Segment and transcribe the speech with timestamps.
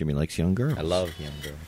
[0.00, 0.78] Jimmy likes young girls.
[0.78, 1.58] I love young girls.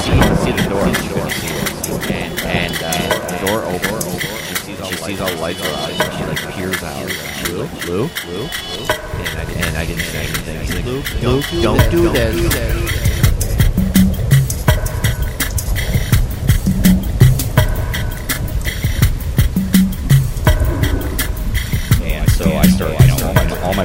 [0.00, 0.86] see, see the door.
[0.86, 2.00] The door.
[2.10, 2.88] And, and uh,
[3.28, 4.18] the door opens.
[4.48, 5.90] She sees all, she sees all lights are out.
[5.90, 7.04] And she like peers out.
[7.50, 10.56] Lou, Lou, Lou, And I, and I didn't say anything.
[10.56, 12.56] I said, Luke, Luke, don't do this.
[12.56, 13.11] And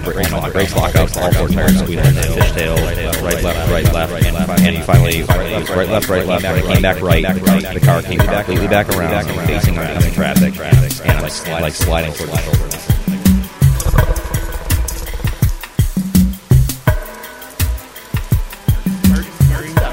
[0.02, 3.72] my, brakes, my brakes lock up, all four tires squeeze in, fishtail, uh, right, left,
[3.72, 8.02] right, left, and, finally, right, right, left, right, left, I came back right, the car
[8.02, 10.60] came completely back around, facing the traffic,
[11.06, 11.22] and
[11.62, 12.68] like, sliding toward the shoulder.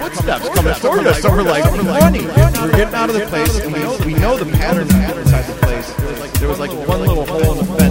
[0.01, 1.21] footsteps coming toward us.
[1.21, 2.27] So we're like, running.
[2.27, 6.41] We're getting out of the place, and we, we know the pattern inside the place.
[6.41, 7.84] There was like one little hole in the fence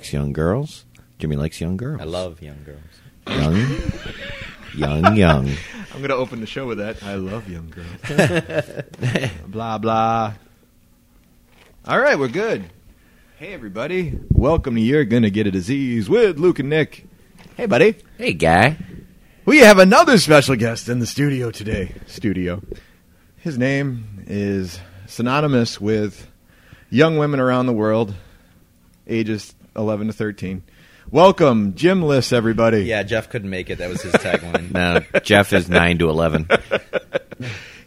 [0.00, 0.86] likes young girls.
[1.18, 2.00] Jimmy likes young girls.
[2.00, 2.80] I love young girls.
[3.26, 3.66] young,
[4.74, 5.50] young, young.
[5.94, 7.02] I'm gonna open the show with that.
[7.02, 9.30] I love young girls.
[9.46, 10.32] blah blah.
[11.86, 12.64] All right, we're good.
[13.36, 17.04] Hey everybody, welcome to You're Gonna Get a Disease with Luke and Nick.
[17.58, 18.78] Hey buddy, Hey, guy.
[19.44, 21.94] we have another special guest in the studio today.
[22.06, 22.62] Studio.
[23.36, 26.26] His name is synonymous with
[26.88, 28.14] young women around the world,
[29.06, 30.62] ages 11 to 13.
[31.10, 32.82] Welcome, Jim Liss, everybody.
[32.84, 33.78] Yeah, Jeff couldn't make it.
[33.78, 34.70] That was his tagline.
[35.14, 36.48] No, Jeff is nine to eleven.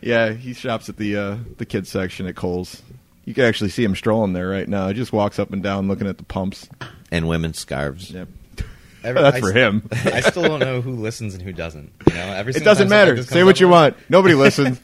[0.01, 2.81] Yeah, he shops at the uh, the kids section at Kohl's.
[3.23, 4.89] You can actually see him strolling there right now.
[4.89, 6.67] He just walks up and down looking at the pumps.
[7.09, 8.11] and women's scarves.
[8.11, 8.27] Yep.
[9.05, 9.87] Every- That's I for s- him.
[9.91, 11.89] I still don't know who listens and who doesn't.
[12.09, 13.15] You know, every It doesn't matter.
[13.15, 13.95] like Say what you I'm want.
[14.09, 14.77] Nobody listens.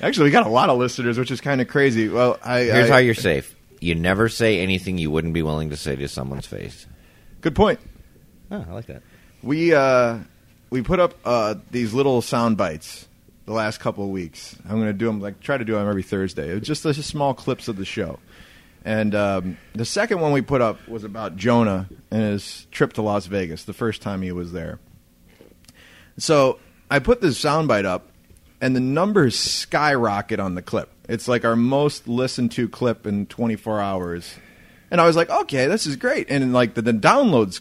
[0.00, 2.08] Actually, we got a lot of listeners, which is kind of crazy.
[2.08, 3.53] Well, I Here's I- how you're safe.
[3.84, 6.86] You never say anything you wouldn't be willing to say to someone's face.
[7.42, 7.80] Good point.
[8.50, 9.02] Oh, I like that.
[9.42, 10.20] We uh,
[10.70, 13.06] we put up uh, these little sound bites
[13.44, 14.56] the last couple of weeks.
[14.64, 16.50] I'm going to do them like try to do them every Thursday.
[16.50, 18.18] It was just, just small clips of the show.
[18.86, 23.02] And um, the second one we put up was about Jonah and his trip to
[23.02, 24.78] Las Vegas, the first time he was there.
[26.16, 26.58] So
[26.90, 28.08] I put this soundbite up,
[28.62, 30.90] and the numbers skyrocket on the clip.
[31.08, 34.34] It's like our most listened to clip in 24 hours.
[34.90, 36.30] And I was like, okay, this is great.
[36.30, 37.60] And like the, the downloads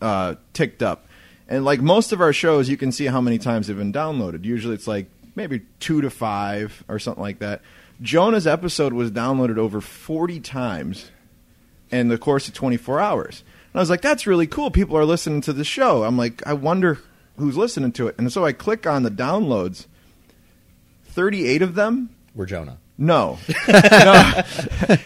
[0.00, 1.06] uh, ticked up.
[1.48, 4.44] And like most of our shows, you can see how many times they've been downloaded.
[4.44, 7.62] Usually it's like maybe two to five or something like that.
[8.00, 11.10] Jonah's episode was downloaded over 40 times
[11.90, 13.44] in the course of 24 hours.
[13.72, 14.70] And I was like, that's really cool.
[14.70, 16.04] People are listening to the show.
[16.04, 16.98] I'm like, I wonder
[17.36, 18.16] who's listening to it.
[18.18, 19.86] And so I click on the downloads.
[21.04, 22.10] 38 of them?
[22.34, 22.78] We're Jonah.
[22.98, 23.38] No.
[23.66, 24.98] Trying to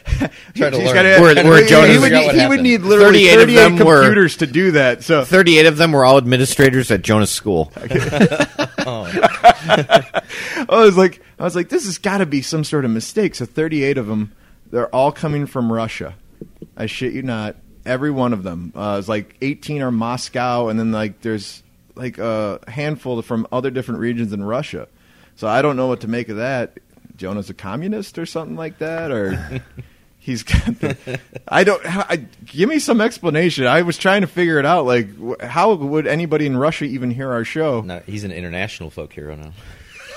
[0.54, 0.94] He's learn.
[0.94, 2.62] gotta- We're- we're he- Jonah's- he, would Figure need, what he would happened.
[2.62, 5.02] need literally 38 of 38 them were- computers to do that.
[5.02, 7.72] So Thirty-eight of them were all administrators at Jonah's School.
[7.76, 7.82] I
[10.70, 13.34] was like, I was like, this has got to be some sort of mistake.
[13.34, 14.32] So 38 of them,
[14.70, 16.14] they're all coming from Russia.
[16.76, 17.56] I shit you not.
[17.84, 18.72] Every one of them.
[18.74, 21.62] Uh, it's like 18 are Moscow, and then like there's
[21.94, 24.88] like a handful from other different regions in Russia.
[25.36, 26.78] So I don't know what to make of that.
[27.16, 29.62] Jonah's a communist or something like that, or
[30.18, 30.64] he's got.
[30.80, 31.80] The, I don't.
[31.84, 33.66] I, give me some explanation.
[33.66, 34.86] I was trying to figure it out.
[34.86, 37.80] Like, how would anybody in Russia even hear our show?
[37.80, 39.52] No, he's an international folk hero now.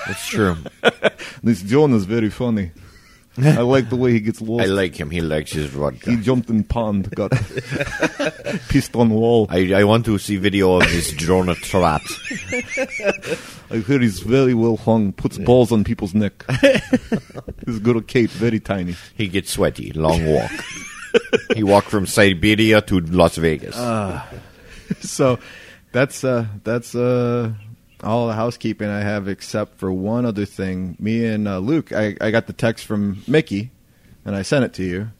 [0.06, 0.56] That's true.
[1.42, 2.70] This John is very funny.
[3.38, 4.64] I like the way he gets lost.
[4.64, 5.10] I like him.
[5.10, 5.94] He likes his rock.
[6.04, 7.30] he jumped in pond, got
[8.68, 9.46] pissed on wall.
[9.48, 12.02] I, I want to see video of this Jonah trap.
[13.70, 16.44] I hear he's very well hung, puts balls on people's neck.
[17.64, 18.96] He's got cape, very tiny.
[19.14, 19.92] He gets sweaty.
[19.92, 20.50] Long walk.
[21.54, 23.76] he walked from Siberia to Las Vegas.
[25.02, 25.38] So
[25.92, 27.52] that's uh that's uh
[28.02, 30.96] all the housekeeping I have except for one other thing.
[30.98, 33.70] Me and uh, Luke, I, I got the text from Mickey,
[34.24, 35.10] and I sent it to you.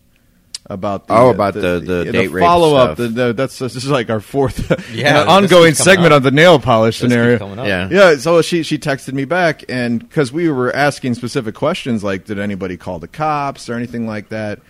[0.66, 2.96] about the Oh, about the- the date rape follow up.
[2.96, 6.18] The, the, that's this is like our fourth Yeah, ongoing segment up.
[6.18, 7.64] on the nail polish This scenario.
[7.64, 7.88] Yeah.
[7.90, 12.24] Yeah, so she she texted me back, and because we were asking specific questions like,
[12.24, 14.60] did anybody call the cops or anything like that?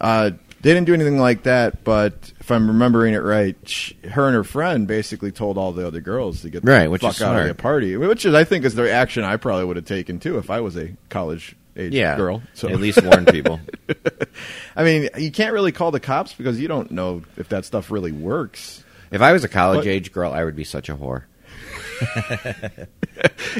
[0.00, 0.30] Uh,
[0.62, 4.34] they didn't do anything like that, but if I'm remembering it right, sh her and
[4.34, 7.22] her friend basically told all the other girls to get the Right, which fuck is
[7.22, 9.86] out of the party, which is I think is the action I probably would have
[9.86, 12.42] taken too if I was a college age Yeah, girl.
[12.54, 13.60] So at least warn people.
[14.76, 17.90] I mean, you can't really call the cops because you don't know if that stuff
[17.90, 18.84] really works.
[19.10, 19.86] If I was a college What?
[19.86, 21.24] age girl, I would be such a whore.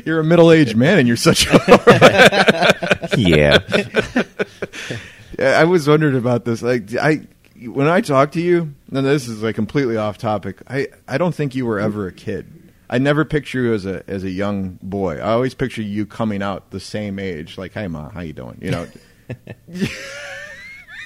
[0.06, 3.58] You're a middle aged man, and you're such a Yeah.
[3.68, 4.96] Yeah,
[5.38, 6.62] I was wondering about this.
[6.62, 7.26] Like, I
[7.66, 10.60] when I talk to you, and this is like completely off topic.
[10.68, 12.50] I I don't think you were ever a kid.
[12.88, 15.18] I never picture you as a as a young boy.
[15.18, 17.56] I always picture you coming out the same age.
[17.58, 18.58] Like, hey, ma, how you doing?
[18.60, 18.86] You know.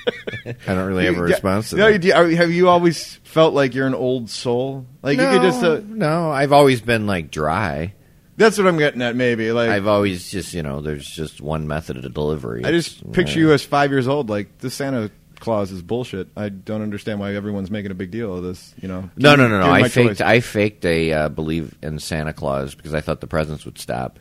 [0.07, 2.05] I don't really have a response to no, that.
[2.05, 4.87] you- have you always felt like you're an old soul?
[5.03, 5.63] Like no, you could just.
[5.63, 7.95] Uh, no, I've always been like dry.
[8.37, 9.17] That's what I'm getting at.
[9.17, 12.65] Maybe like I've always just you know, there's just one method of delivery.
[12.65, 13.47] I just It's- picture yeah.
[13.47, 14.29] you as five years old.
[14.31, 15.11] Like this Santa
[15.41, 16.29] Claus is bullshit.
[16.37, 18.75] I don't understand why everyone's making a big deal of this.
[18.81, 19.11] You know?
[19.17, 19.71] No, Give no, me- no, no.
[19.71, 19.95] I faked.
[20.09, 20.21] choice.
[20.21, 24.19] I faked a uh, believe in Santa Claus because I thought the presents would stop.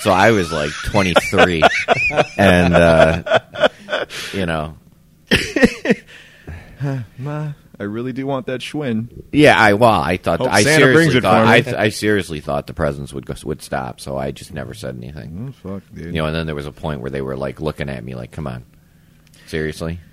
[0.00, 1.62] So I was like 23,
[2.36, 3.40] and uh,
[4.34, 4.76] you know,
[7.18, 9.24] Ma, I really do want that Schwinn.
[9.32, 9.58] yeah.
[9.58, 11.62] I well, I thought Hope I Santa seriously brings it thought for I, me.
[11.62, 14.00] th- I seriously thought the presents would go, would stop.
[14.00, 15.54] So I just never said anything.
[15.64, 16.06] Oh fuck, dude.
[16.06, 18.14] You know, and then there was a point where they were like looking at me
[18.14, 18.64] like, "Come on,
[19.46, 20.00] seriously."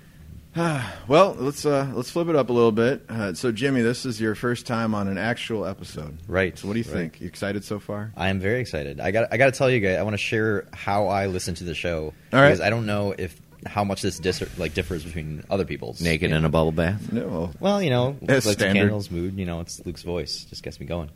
[1.08, 3.02] Well, let's uh, let's flip it up a little bit.
[3.08, 6.56] Uh, so, Jimmy, this is your first time on an actual episode, Right.
[6.56, 6.94] So, what do you right.
[6.94, 7.20] think?
[7.20, 8.12] You excited so far?
[8.16, 9.00] I am very excited.
[9.00, 11.54] I got I got to tell you guys, I want to share how I listen
[11.56, 12.46] to the show All right.
[12.50, 16.00] because I don't know if how much this dis- like differs between other people's.
[16.00, 16.46] Naked in know.
[16.46, 17.12] a bubble bath.
[17.12, 17.50] No.
[17.60, 18.80] Well, you know, As like the standard.
[18.80, 19.38] candles mood.
[19.38, 21.10] You know, it's Luke's voice just gets me going.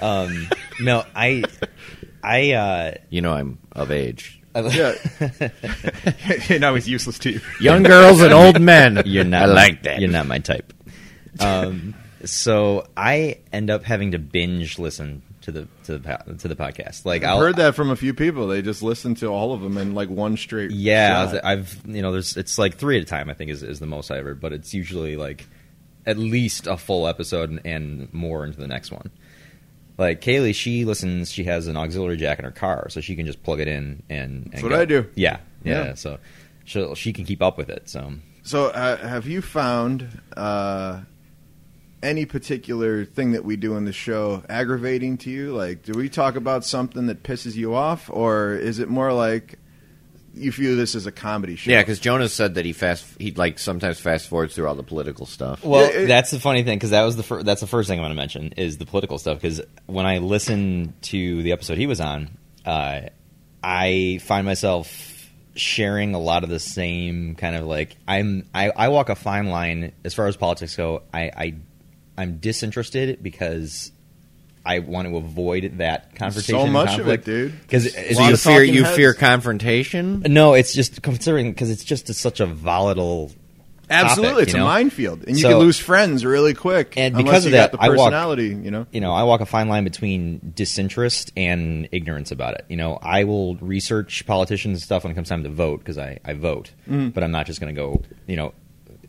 [0.00, 0.48] Um,
[0.80, 1.44] no, I,
[2.22, 4.40] I, uh, You know, I'm of age.
[4.54, 4.94] Yeah.
[6.58, 7.40] now he's useless to you.
[7.60, 9.02] Young girls and old men.
[9.06, 9.42] You're not.
[9.42, 10.00] I like that.
[10.00, 10.72] You're not my type.
[11.40, 11.94] Um,
[12.24, 17.04] so I end up having to binge listen to the to the to the podcast.
[17.04, 18.48] Like I've I'll, heard that from a few people.
[18.48, 20.72] They just listen to all of them in like one straight.
[20.72, 21.44] Yeah, shot.
[21.44, 23.30] I've you know, there's it's like three at a time.
[23.30, 25.46] I think is is the most I ever, but it's usually like
[26.04, 29.10] at least a full episode and, and more into the next one.
[29.96, 31.30] Like Kaylee, she listens.
[31.30, 34.02] She has an auxiliary jack in her car, so she can just plug it in
[34.10, 34.42] and.
[34.42, 34.80] and That's what go.
[34.80, 35.06] I do.
[35.14, 35.84] Yeah, yeah.
[35.84, 35.94] Yeah.
[35.94, 36.18] So
[36.64, 37.88] she she can keep up with it.
[37.88, 41.02] So So, uh, have you found uh,
[42.06, 45.52] any particular thing that we do in the show aggravating to you?
[45.54, 49.58] Like, do we talk about something that pisses you off, or is it more like
[50.34, 51.70] you view this as a comedy show?
[51.70, 54.82] Yeah, because Jonas said that he fast he like sometimes fast forwards through all the
[54.82, 55.64] political stuff.
[55.64, 57.88] Well, Yeah, it- that's the funny thing because that was the fir- that's the first
[57.88, 59.40] thing I'm going to mention is the political stuff.
[59.40, 62.28] Because when I listen to the episode he was on,
[62.64, 63.00] uh,
[63.62, 65.12] I find myself
[65.54, 69.46] sharing a lot of the same kind of like I'm I, I walk a fine
[69.48, 71.02] line as far as politics go.
[71.14, 71.54] I, I
[72.18, 73.92] I'm disinterested because
[74.64, 76.54] I want to avoid that confrontation.
[76.60, 77.24] So much of it, conflict.
[77.26, 77.60] dude.
[77.62, 78.96] Because So you fear you heads.
[78.96, 80.20] fear confrontation?
[80.28, 83.30] no, it's just considering because it's just such a volatile.
[83.88, 86.94] Absolutely, topic, it's you a minefield, and you So- can lose friends really quick.
[86.96, 88.86] And unless because of you got that, the I walk- personality, you know.
[88.90, 92.64] you know, I walk a fine line between disinterest and ignorance about it.
[92.68, 95.98] You know, I will research politicians and stuff when it comes time to vote because
[95.98, 97.10] I, I vote, Mm-hmm.
[97.10, 98.54] but I'm not just going to go, you know,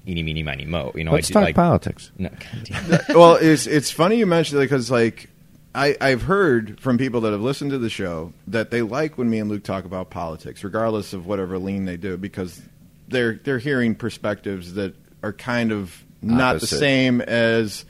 [0.08, 0.92] eeny, meeny, miny, mo.
[0.96, 2.12] You know, Let's I do, talk like, politics.
[2.18, 2.30] No,
[3.10, 5.30] well, it's it's funny you mentioned it because like
[5.76, 9.30] I I've heard from people that have listened to the show that they like when
[9.30, 12.62] me and Luke talk about politics, regardless of whatever lean they do, because
[13.08, 17.86] they're they're hearing perspectives that are kind of not the same as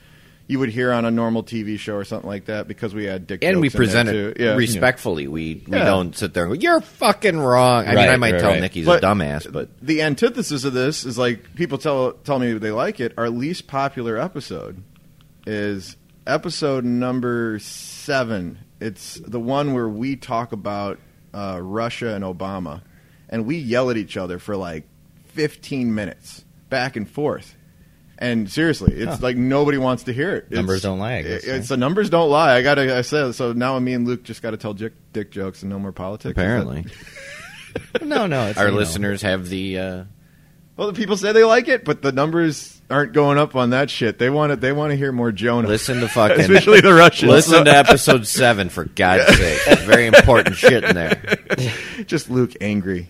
[0.47, 2.67] you would hear on a normal TV show or something like that.
[2.67, 4.55] Because we had dick And we jokes in there, present it Yeah.
[4.55, 5.27] respectfully.
[5.27, 5.83] We we Yeah.
[5.85, 8.61] don't sit there and go, "You're fucking wrong." I mean, I might right, tell right.
[8.61, 12.39] Nick he's But a dumbass, but the antithesis of this is like people tell tell
[12.39, 13.13] me they like it.
[13.17, 14.81] Our least popular episode
[15.45, 18.59] is episode number seven.
[18.79, 20.99] It's the one where we talk about
[21.33, 22.81] uh, Russia and Obama,
[23.29, 24.85] and we yell at each other for like
[25.25, 27.55] fifteen minutes back and forth.
[28.19, 29.17] And seriously, it's Huh.
[29.21, 30.45] like nobody wants to hear it.
[30.45, 31.75] It's- Numbers don't lie, I guess, it- It's huh?
[31.75, 32.55] the numbers don't lie.
[32.55, 32.97] I gotta.
[32.97, 33.53] I said so.
[33.53, 36.31] Now me and Luke just got to tell dick, dick jokes and no more politics.
[36.31, 36.85] Apparently
[38.01, 38.47] no, no.
[38.47, 39.77] It's, our you know, listeners have the.
[39.79, 40.03] Uh,
[40.77, 43.89] Well, the people say they like it, but the numbers aren't going up on that
[43.89, 44.17] shit.
[44.19, 44.61] They want it.
[44.61, 45.67] They want to hear more Jonah.
[45.67, 46.39] listen to fucking.
[46.39, 47.31] especially the Russians.
[47.31, 49.79] Listen to episode seven for God's sake.
[49.79, 51.19] Very important shit in there.
[52.05, 53.09] just Luke angry.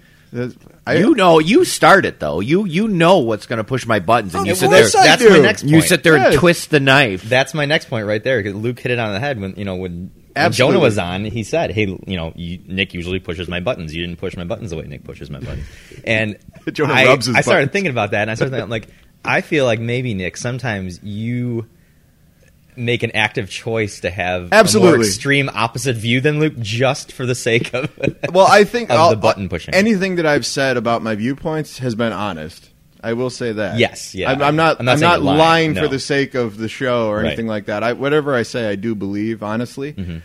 [0.85, 2.39] I, you know, you start it though.
[2.39, 4.83] You you know what's going to push my buttons, and you sit there.
[4.85, 5.29] I That's do.
[5.29, 5.73] my next point.
[5.73, 6.31] You sit there Yes.
[6.33, 7.23] and twist the knife.
[7.23, 8.43] That's my next point right there.
[8.53, 11.25] Luke hit it on the head when you know when, when Jonah was on.
[11.25, 13.93] He said, "Hey, you know, you, Nick usually pushes my buttons.
[13.95, 15.65] You didn't push my buttons the way Nick pushes my buttons."
[16.03, 16.37] And
[16.73, 17.71] Jonah I, rubs his I started buttons.
[17.73, 18.87] thinking about that, and I started thinking, like,
[19.25, 21.67] I feel like maybe Nick, sometimes you
[22.77, 25.07] make an active choice to have a more Absolutely.
[25.07, 27.91] extreme opposite view than Luke, just for the sake of
[28.31, 29.73] well, I think of the button pushing.
[29.73, 32.69] Anything that I've said about my viewpoints has been honest.
[33.03, 33.77] I will say that.
[33.77, 34.31] Yes, yeah.
[34.31, 34.79] I'm, I'm not.
[34.79, 37.27] I'm I'm not not, lying, lying, for the sake of the show or Right.
[37.27, 37.83] anything like that.
[37.83, 39.93] I, whatever I say, I do believe honestly.
[39.93, 40.17] Mm-hmm.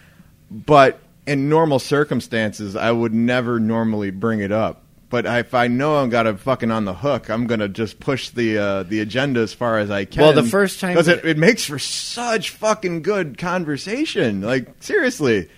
[0.50, 4.81] But in normal circumstances, I would never normally bring it up.
[5.12, 8.30] But if I know I'm got a fucking on the hook, I'm gonna just push
[8.30, 10.22] the uh, the agenda as far as I can.
[10.22, 14.40] Well, the first time- because it, it makes for such fucking good conversation.
[14.40, 15.50] Like seriously,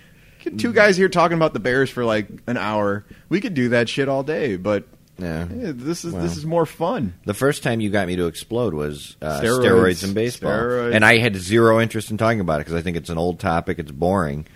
[0.58, 3.04] two guys here talking about the Bears for like an hour.
[3.28, 5.42] We could do that shit all day, but Yeah.
[5.48, 6.22] eh, this is Well.
[6.24, 7.14] this is more fun.
[7.24, 9.64] The first time you got me to explode was uh, Steroids.
[9.64, 10.04] steroids.
[10.04, 10.94] in baseball, Steroids.
[10.96, 13.38] and I had zero interest in talking about it because I think it's an old
[13.38, 13.78] topic.
[13.78, 14.46] It's boring.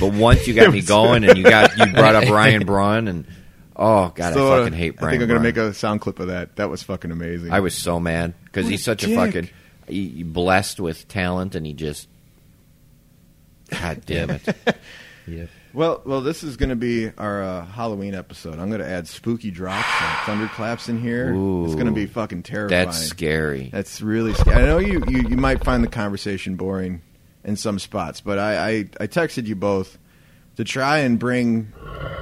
[0.00, 3.26] But once you got me going, and you got you brought up Ryan Braun, and
[3.78, 6.00] oh god, So, I uh, fucking hate Brian I think I'm gonna make a sound
[6.00, 6.56] clip of that.
[6.56, 7.52] That was fucking amazing.
[7.52, 9.48] I was so mad because he's such a fucking
[9.86, 12.08] he, blessed with talent, and he just
[13.70, 14.42] God damn it.
[15.28, 15.50] Yep.
[15.74, 18.58] Well, well, this is going to be our uh, Halloween episode.
[18.58, 21.28] I'm going to add spooky drops and thunderclaps in here.
[21.64, 22.86] It's going to be fucking terrifying.
[22.86, 23.68] That's scary.
[23.70, 24.62] That's really scary.
[24.62, 27.02] I know you, you, you might find the conversation boring
[27.44, 28.70] in some spots, but I, I,
[29.00, 29.98] I texted you both
[30.58, 31.72] to try and bring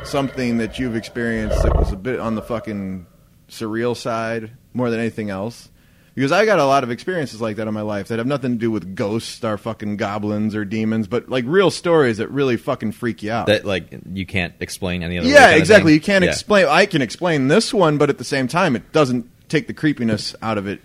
[0.05, 3.07] something that you've experienced that was a bit on the fucking
[3.49, 5.71] surreal side more than anything else.
[6.14, 8.52] Because I got a lot of experiences like that in my life that have nothing
[8.52, 12.57] to do with ghosts or fucking goblins or demons, but like real stories that really
[12.59, 13.47] fucking freak you out.
[13.47, 15.28] That like you can't explain any other.
[15.28, 15.93] Yeah, exactly.
[15.95, 16.31] You can't Yeah.
[16.31, 16.66] explain.
[16.69, 20.35] I can explain this one, but at the same time, it doesn't take the creepiness
[20.43, 20.81] out of it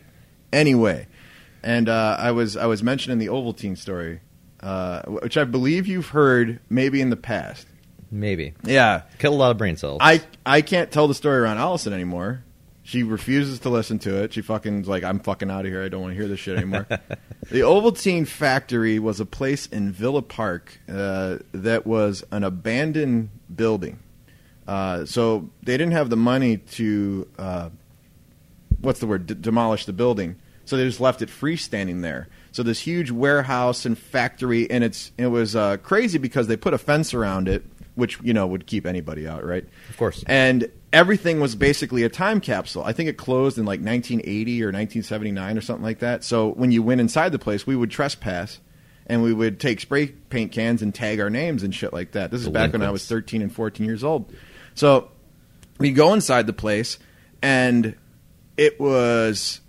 [0.53, 1.07] anyway.
[1.63, 4.19] And uh, I was I was mentioning the Ovaltine story,
[4.61, 7.67] uh, which I believe you've heard maybe in the past.
[8.13, 9.99] Maybe Yeah, kill a lot of brain cells.
[10.01, 12.43] I I can't tell the story around Allison anymore.
[12.83, 14.33] She refuses to listen to it.
[14.33, 15.83] She fucking's like, I'm fucking out of here.
[15.83, 16.87] I don't want to hear this shit anymore.
[16.89, 23.99] the Ovaltine factory was a place in Villa Park uh, that was an abandoned building.
[24.67, 27.69] Uh, so they didn't have the money to uh,
[28.81, 30.35] what's the word D- demolish the building.
[30.65, 32.27] So they just left it freestanding there.
[32.51, 36.73] So this huge warehouse and factory, and it's it was uh, crazy because they put
[36.73, 37.65] a fence around it,
[37.95, 39.65] which you know would keep anybody out, right?
[39.89, 40.23] Of course.
[40.27, 42.83] And everything was basically a time capsule.
[42.83, 46.23] I think it closed in like 1980 or 1979 or something like that.
[46.23, 48.59] So when you went inside the place, we would trespass.
[49.07, 52.31] And we would take spray paint cans and tag our names and shit like that.
[52.31, 54.33] This is back when I was 13 and 14 years old.
[54.73, 55.09] So
[55.79, 56.97] we go inside the place,
[57.41, 57.95] and
[58.55, 59.59] it was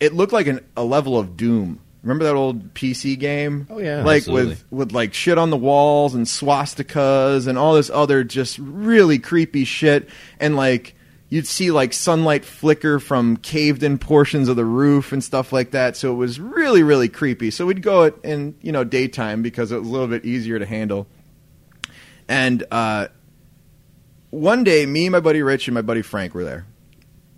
[0.00, 1.80] it looked like an, a level of doom.
[2.02, 3.66] Remember that old PC game?
[3.68, 4.04] Oh, yeah.
[4.04, 4.50] like Absolutely.
[4.50, 9.18] with with like shit on the walls and swastikas and all this other just really
[9.18, 10.08] creepy shit.
[10.38, 10.94] And like
[11.28, 15.72] you'd see like sunlight flicker from caved in portions of the roof and stuff like
[15.72, 15.96] that.
[15.96, 17.50] So it was really really creepy.
[17.50, 20.60] So we'd go it in you know daytime because it was a little bit easier
[20.60, 21.08] to handle.
[22.28, 23.08] And uh,
[24.30, 26.66] one day, me, my buddy Rich, and my buddy Frank were there,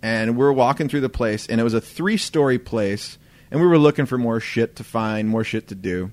[0.01, 3.17] and we are walking through the place, and it was a three-story place,
[3.51, 6.11] and we were looking for more shit to find, more shit to do,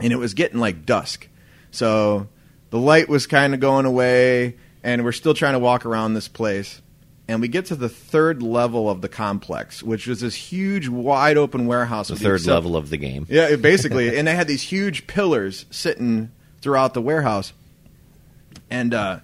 [0.00, 1.28] and it was getting like dusk,
[1.70, 2.28] so
[2.70, 6.28] the light was kind of going away, and we're still trying to walk around this
[6.28, 6.80] place.
[7.26, 11.38] And we get to the third level of the complex, which was this huge, wide
[11.38, 12.08] open warehouse.
[12.08, 13.26] The third level of the game.
[13.30, 17.54] yeah, basically, and they had these huge pillars sitting throughout the warehouse,
[18.70, 19.20] and uh,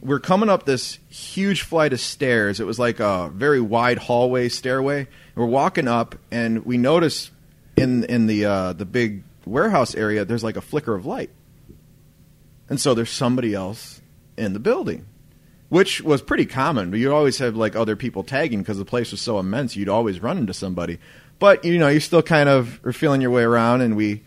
[0.00, 2.60] we're coming up this huge flight of stairs.
[2.60, 5.08] It was like a very wide hallway stairway.
[5.34, 7.30] We're walking up, and we notice
[7.76, 11.30] in in the uh, the big warehouse area, there's like a flicker of light,
[12.68, 14.00] and so there's somebody else
[14.36, 15.06] in the building.
[15.68, 19.10] Which was pretty common, but you always have like other people tagging because the place
[19.10, 19.76] was so immense.
[19.76, 20.98] You'd always run into somebody,
[21.38, 23.82] but you know you still kind of are feeling your way around.
[23.82, 24.22] And we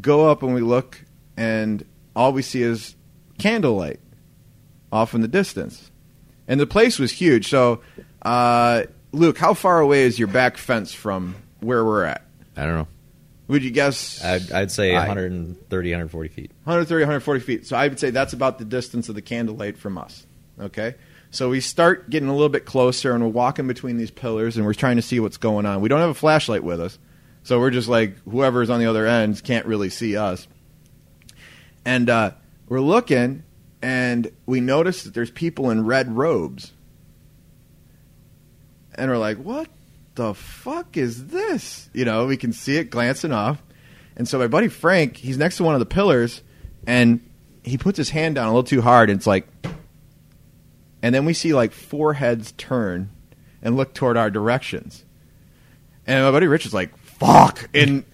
[0.00, 1.04] go up and we look,
[1.36, 2.96] and all we see is
[3.38, 4.00] candlelight
[4.92, 5.90] off in the distance.
[6.48, 7.48] And the place was huge.
[7.48, 7.80] So,
[8.22, 12.22] uh, Luke, how far away is your back fence from where we're at?
[12.56, 12.88] I don't know.
[13.48, 16.50] Would you guess I'd, I'd say I- 130, 140 feet.
[16.64, 17.66] 130, 140 feet.
[17.66, 20.26] So I would say that's about the distance of the candlelight from us.
[20.60, 20.96] Okay?
[21.30, 24.64] So we start getting a little bit closer and we're walking between these pillars and
[24.64, 25.80] we're trying to see what's going on.
[25.80, 26.98] We don't have a flashlight with us.
[27.42, 30.48] So we're just like, whoever's on the other end can't really see us.
[31.84, 32.32] And uh,
[32.68, 33.44] we're looking
[33.82, 36.72] and we notice that there's people in red robes
[38.96, 39.68] and we're like, "What
[40.14, 43.62] the fuck is this?" You know, we can see it glancing off,
[44.16, 46.42] and so my buddy Frank, he's next to one of the pillars,
[46.86, 47.20] and
[47.62, 49.46] he puts his hand down a little too hard, and it's like,
[51.02, 53.10] and then we see like four heads turn
[53.62, 55.04] and look toward our directions,
[56.06, 58.04] and my buddy Rich is like, "Fuck!" and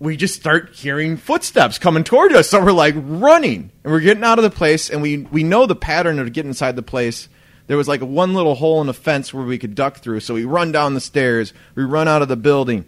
[0.00, 2.50] we just start hearing footsteps coming toward us.
[2.50, 5.66] So we're like running and we're getting out of the place and we, we know
[5.66, 7.28] the pattern of getting inside the place.
[7.66, 10.20] There was like one little hole in the fence where we could duck through.
[10.20, 11.52] So we run down the stairs.
[11.74, 12.84] We run out of the building.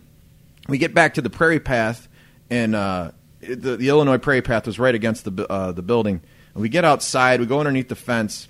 [0.68, 2.08] We get back to the prairie path
[2.48, 6.20] and, uh, the, the Illinois prairie path was right against the, uh, the building.
[6.54, 8.46] And we get outside, we go underneath the fence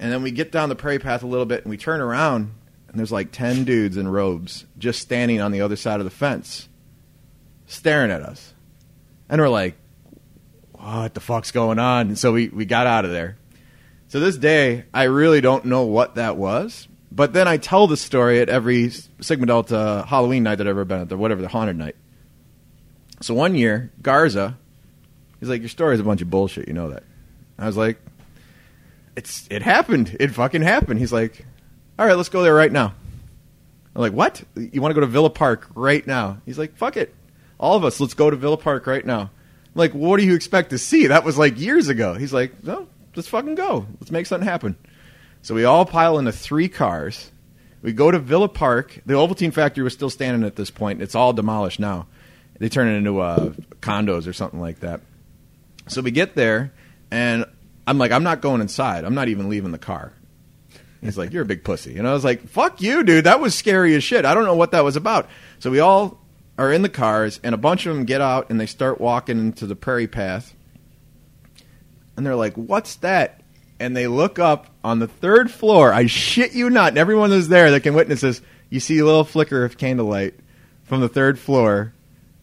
[0.00, 2.52] and then we get down the prairie path a little bit and we turn around
[2.88, 6.10] and there's like 10 dudes in robes just standing on the other side of the
[6.10, 6.68] fence
[7.68, 8.52] staring at us.
[9.28, 9.76] And we're like,
[10.72, 12.08] what the fuck's going on?
[12.08, 13.36] And so we, we got out of there.
[14.08, 16.88] So this day, I really don't know what that was.
[17.12, 20.84] But then I tell the story at every Sigma Delta Halloween night that I've ever
[20.84, 21.96] been at, the whatever, the haunted night.
[23.20, 24.56] So one year, Garza,
[25.40, 27.02] he's like, your story's a bunch of bullshit, you know that.
[27.58, 27.98] I was like,
[29.16, 30.16] it's it happened.
[30.20, 31.00] It fucking happened.
[31.00, 31.44] He's like,
[31.98, 32.94] all right, let's go there right now.
[33.96, 34.44] I'm like, what?
[34.54, 36.38] You want to go to Villa Park right now?
[36.46, 37.12] He's like, fuck it.
[37.58, 39.30] All of us, let's go to Villa Park right now.
[39.74, 41.08] Like, what do you expect to see?
[41.08, 42.14] That was like years ago.
[42.14, 43.86] He's like, no, let's fucking go.
[44.00, 44.76] Let's make something happen.
[45.42, 47.30] So we all pile into three cars.
[47.82, 49.00] We go to Villa Park.
[49.06, 51.00] The Ovaltine factory was still standing at this point.
[51.00, 52.06] It's all demolished now.
[52.58, 55.00] They turn it into uh, condos or something like that.
[55.86, 56.72] So we get there,
[57.10, 57.44] and
[57.86, 59.04] I'm like, I'm not going inside.
[59.04, 60.12] I'm not even leaving the car.
[61.00, 61.96] He's like, You're a big pussy.
[61.98, 63.24] And I was like, Fuck you, dude.
[63.24, 64.24] That was scary as shit.
[64.24, 65.28] I don't know what that was about.
[65.60, 66.20] So we all
[66.58, 69.38] are in the cars, and a bunch of them get out and they start walking
[69.38, 70.54] into the prairie path.
[72.16, 73.40] And they're like, What's that?
[73.80, 75.92] And they look up on the third floor.
[75.92, 76.88] I shit you not.
[76.88, 78.42] And everyone is there that can witness this.
[78.70, 80.34] You see a little flicker of candlelight
[80.82, 81.92] from the third floor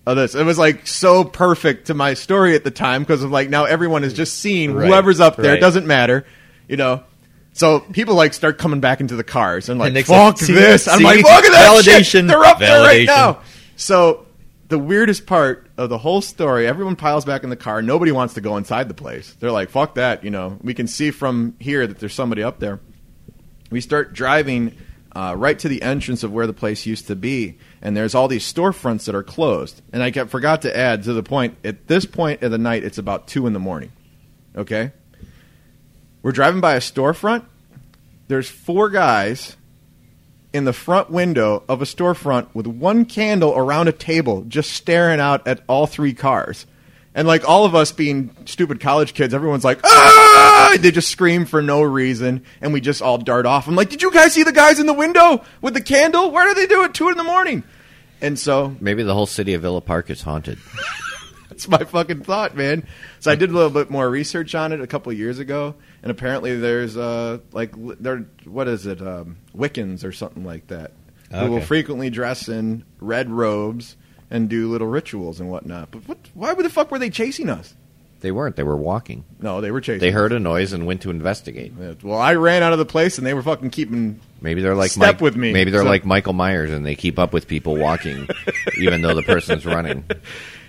[0.06, 0.34] of this.
[0.34, 3.66] It was like so perfect to my story at the time because of like now
[3.66, 5.56] everyone is just seeing Right, whoever's up there.
[5.56, 6.26] It doesn't matter,
[6.70, 7.04] you know.
[7.52, 10.54] So people like start coming back into the cars and like And fuck like, "See,
[10.54, 10.88] this.
[10.88, 12.28] I'm like, look at that shit.
[12.28, 13.42] They're up there right now.
[13.75, 14.25] So
[14.68, 17.81] the weirdest part of the whole story, everyone piles back in the car.
[17.81, 19.33] Nobody wants to go inside the place.
[19.40, 20.24] They're like, fuck that.
[20.24, 22.79] You know, we can see from here that there's somebody up there.
[23.70, 24.75] We start driving
[25.16, 28.27] uh, right to the entrance of where the place used to be, and there's all
[28.27, 29.81] these storefronts that are closed.
[29.94, 31.57] And I kept, forgot to add to the point.
[31.64, 33.92] At this point of the night, it's about two in the morning.
[34.55, 34.92] Okay,
[36.22, 37.46] we're driving by a storefront.
[38.27, 39.55] There's four guys
[40.55, 45.20] in the front window of a storefront with one candle around a table, just staring
[45.20, 46.65] out at all three cars.
[47.13, 50.77] And like all of us being stupid college kids, everyone's like, ah!
[50.79, 53.68] They just scream for no reason, and we just all dart off.
[53.68, 56.31] I'm like, did you guys see the guys in the window with the candle?
[56.31, 56.94] Where do they do it?
[56.94, 57.65] Two in the morning.
[58.22, 60.57] And so Maybe the whole city of Villa Park is haunted.
[61.55, 62.85] that's my fucking thought, man.
[63.22, 65.75] So I did a little bit more research on it a couple of years ago,
[66.03, 70.68] and apparently there's uh like li- there what is it um, Wiccans or something like
[70.68, 70.91] that
[71.31, 73.96] who will frequently dress in red robes
[74.29, 75.91] and do little rituals and whatnot.
[75.91, 76.18] But what?
[76.33, 77.74] Why the fuck were they chasing us?
[78.22, 78.55] They weren't.
[78.55, 79.24] They were walking.
[79.39, 80.00] No, they were chasing.
[80.00, 81.74] They heard a noise and went to investigate.
[82.01, 84.20] Well, I ran out of the place, and they were fucking keeping.
[84.41, 85.53] Maybe they're like Step Mike, with me.
[85.53, 88.27] Maybe they're So- like Michael Myers and they keep up with people walking,
[88.79, 90.05] even though the person's running.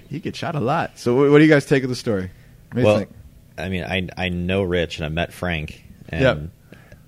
[0.08, 0.98] He gets shot a lot.
[0.98, 2.30] So, what, what do you guys take of the story?
[2.70, 3.10] What do you well, think?
[3.58, 6.38] I mean, I I know Rich and I met Frank, and Yep.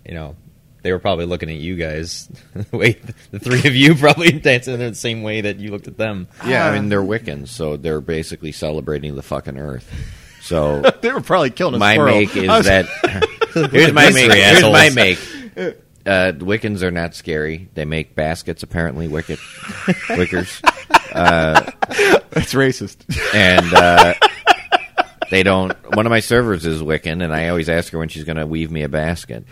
[0.08, 0.36] you know,
[0.82, 2.28] they were probably looking at you guys.
[2.54, 2.98] the way
[3.30, 6.28] the three of you probably dancing in the same way that you looked at them.
[6.46, 6.72] Yeah, I Ah.
[6.72, 9.92] mean they're Wiccans, so they're basically celebrating the fucking earth.
[10.40, 12.14] So they were probably killing a my squirrel.
[12.16, 12.86] make is was- that
[13.72, 14.30] here's my make.
[14.30, 15.18] three Here's my make.
[16.06, 17.68] Uh, Wiccans are not scary.
[17.74, 19.08] They make baskets, apparently.
[19.08, 19.38] Wicket,
[20.08, 20.62] wickers,
[21.12, 22.98] That's racist.
[23.34, 24.14] and uh,
[25.30, 25.72] they don't.
[25.94, 28.46] One of my servers is Wiccan, and I always ask her when she's going to
[28.46, 29.44] weave me a basket.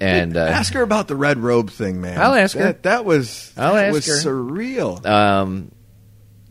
[0.00, 2.20] And uh, ask her about the red robe thing, man.
[2.20, 2.62] I'll ask her.
[2.64, 4.14] That, that was I'll that ask was her.
[4.30, 5.04] surreal.
[5.06, 5.70] Um,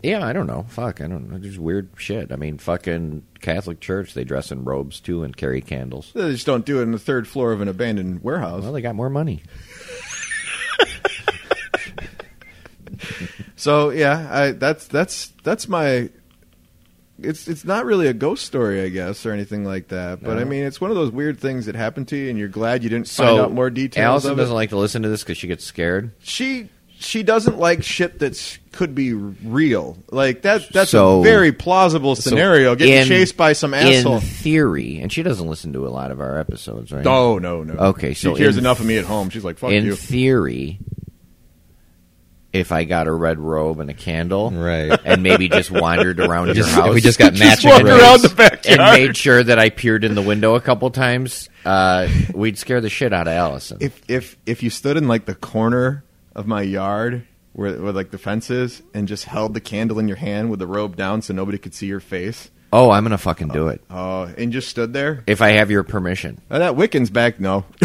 [0.01, 0.65] yeah, I don't know.
[0.69, 1.37] Fuck, I don't know.
[1.37, 2.31] There's weird shit.
[2.31, 6.11] I mean, fucking Catholic Church, they dress in robes too and carry candles.
[6.13, 8.63] They just don't do it on the third floor of an abandoned warehouse.
[8.63, 9.41] Well, they got more money.
[13.57, 16.09] So yeah, I, that's that's that's my.
[17.21, 20.21] It's it's not really a ghost story, I guess, or anything like that.
[20.21, 22.49] But I mean, it's one of those weird things that happened to you, and you're
[22.49, 24.03] glad you didn't So find out more details.
[24.03, 24.41] Allison of it.
[24.41, 26.11] doesn't like to listen to this because she gets scared.
[26.19, 26.67] she
[26.97, 29.97] she doesn't like shit that's could be real.
[30.11, 32.75] Like that that's So- a very plausible scenario.
[32.75, 34.15] Getting in- chased by some asshole.
[34.15, 37.07] In theory, and she doesn't listen to a lot of our episodes, right?
[37.07, 37.73] Oh no no.
[37.75, 39.29] Okay, so she hears in- enough of me at home.
[39.29, 40.79] She's like, "Fuck in you." theory,
[42.55, 44.97] if I got a red robe and a candle, Right.
[45.03, 46.93] and maybe just wandered around your house.
[46.93, 48.01] we just got matching walk robes.
[48.01, 51.49] around the and made sure that I peered in the window a couple times.
[51.65, 53.77] Uh, we'd scare the shit out of Allison.
[53.81, 56.03] if if if you stood in like the corner
[56.35, 60.07] of my yard where, where like the fence is and just held the candle in
[60.07, 63.17] your hand with the robe down so nobody could see your face, oh, I'm gonna
[63.17, 65.23] fucking do uh, it oh, and just stood there.
[65.27, 66.41] if I have your permission.
[66.51, 67.39] Oh, that Wiccan's back.
[67.39, 67.63] No,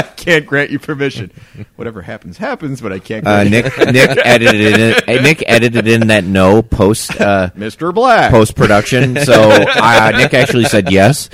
[0.00, 1.30] I can't grant you permission.
[1.76, 2.80] Whatever happens, happens.
[2.80, 3.26] But I can't.
[3.26, 7.94] Uh, Nick Nick edited in, Nick edited in that no post uh, Mr.
[7.94, 8.30] Black.
[8.30, 9.16] post production.
[9.24, 11.30] So uh, Nick actually said yes,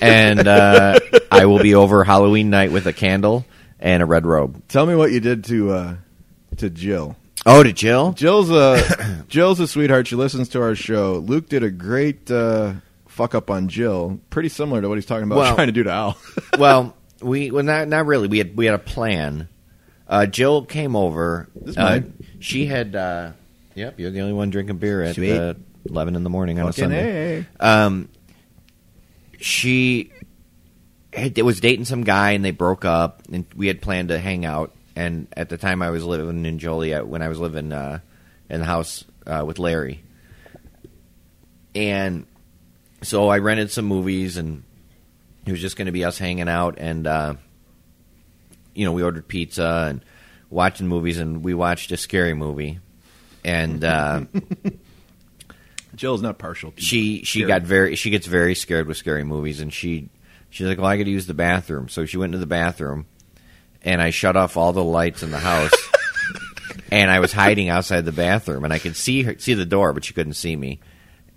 [0.00, 0.98] and uh,
[1.30, 3.44] I will be over Halloween night with a candle
[3.80, 4.62] and a red robe.
[4.68, 5.96] Tell me what you did to uh,
[6.58, 7.16] to Jill.
[7.46, 8.12] Oh, to Jill.
[8.12, 10.06] Jill's a Jill's a sweetheart.
[10.06, 11.14] She listens to our show.
[11.18, 12.74] Luke did a great uh,
[13.06, 15.82] fuck up on Jill, pretty similar to what he's talking about Well- trying to do
[15.84, 16.18] to Al.
[16.58, 18.28] well, we well not not really.
[18.28, 19.48] We had we had a plan.
[20.06, 21.48] Uh, Jill came over.
[21.54, 22.02] This Uh,
[22.38, 22.94] she had.
[22.94, 23.32] Uh,
[23.74, 25.36] yep, you're the only one drinking beer at Sweet.
[25.36, 25.54] uh,
[25.86, 27.46] eleven in the morning on a Sunday.
[27.58, 27.66] A.
[27.66, 28.08] Um,
[29.40, 30.12] she
[31.12, 34.44] had, was dating some guy, and they broke up, and we had planned to hang
[34.44, 34.72] out.
[34.96, 37.98] And at the time, I was living in Joliet when I was living uh,
[38.48, 40.04] in the house uh, with Larry,
[41.74, 42.26] and
[43.02, 44.62] so I rented some movies, and
[45.46, 47.34] it was just going to be us hanging out, and uh,
[48.74, 50.04] you know, we ordered pizza and
[50.50, 52.78] watching movies, and we watched a scary movie,
[53.44, 53.84] and.
[53.84, 54.24] Uh,
[55.96, 56.72] Jill's not partial.
[56.72, 57.48] to she she scary.
[57.48, 60.08] got very she gets very scared with scary movies and she
[60.50, 63.06] she's like well i got to use the bathroom so she went into the bathroom
[63.82, 65.70] and i shut off all the lights in the house
[66.90, 69.92] and i was hiding outside the bathroom and i could see her see the door
[69.92, 70.80] but she couldn't see me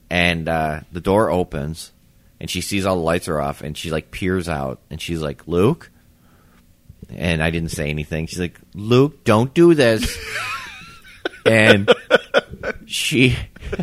[0.09, 1.91] and uh, the door opens
[2.39, 5.21] and she sees all the lights are off and she like peers out and she's
[5.21, 5.89] like luke?
[7.09, 8.27] And i didn't say anything.
[8.27, 10.17] She's like luke don't do this.
[11.47, 11.89] And
[12.85, 13.37] she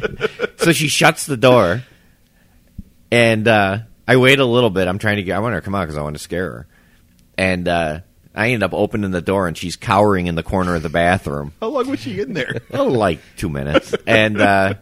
[0.58, 1.82] so she shuts the door.
[3.10, 4.86] And uh, i wait a little bit.
[4.86, 6.50] I'm trying to get i want her to come out because i want to scare
[6.50, 6.66] her.
[7.38, 8.00] And uh,
[8.34, 11.52] i end up opening the door and she's cowering in the corner of the bathroom.
[11.60, 12.60] How long was she in there?
[12.72, 13.94] oh, like two minutes.
[14.06, 14.74] And uh,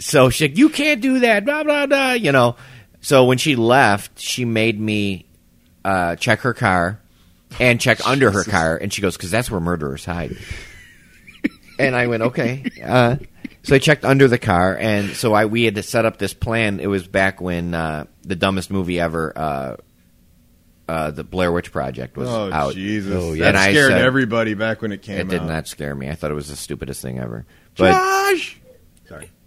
[0.00, 2.56] so she's like you can't do that blah blah blah you know
[3.00, 5.26] so when she left she made me
[5.84, 7.00] uh, check her car
[7.60, 10.36] and check under her car and she goes because that's where murderers hide
[11.78, 12.64] and I went, okay.
[12.82, 13.16] Uh,
[13.62, 16.34] so I checked under the car, and so I we had to set up this
[16.34, 16.80] plan.
[16.80, 19.76] It was back when uh, the dumbest movie ever, uh,
[20.88, 22.74] uh, the Blair Witch Project, was Oh out.
[22.74, 23.14] Jesus!
[23.14, 23.44] Oh, yeah.
[23.44, 26.08] That And I scared said- everybody back when it came It did not scare me.
[26.08, 27.46] I thought it was the stupidest thing ever.
[27.76, 28.60] But Josh.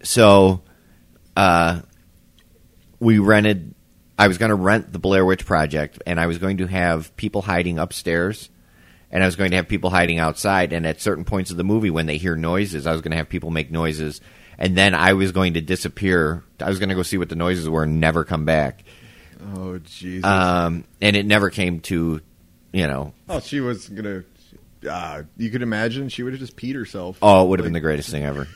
[0.04, 0.62] So
[1.36, 1.82] uh,
[3.00, 3.74] we rented.
[4.18, 7.16] I was going to rent the Blair Witch Project, and I was going to have
[7.18, 8.50] people hiding upstairs,
[9.10, 10.74] and I was going to have people hiding outside.
[10.74, 13.18] And at certain points of the movie, when they hear noises, I was going to
[13.18, 14.22] have people make noises,
[14.58, 16.44] and then I was going to disappear.
[16.60, 18.84] I was going to go see what the noises were and never come back.
[19.56, 20.24] Oh Jesus!
[20.24, 22.22] Um, and it never came to,
[22.72, 23.14] you know.
[23.28, 24.24] oh, she was gonna.
[24.88, 27.18] Uh, you could imagine she would have just peed herself.
[27.24, 28.48] Oh, it would have been the greatest thing ever.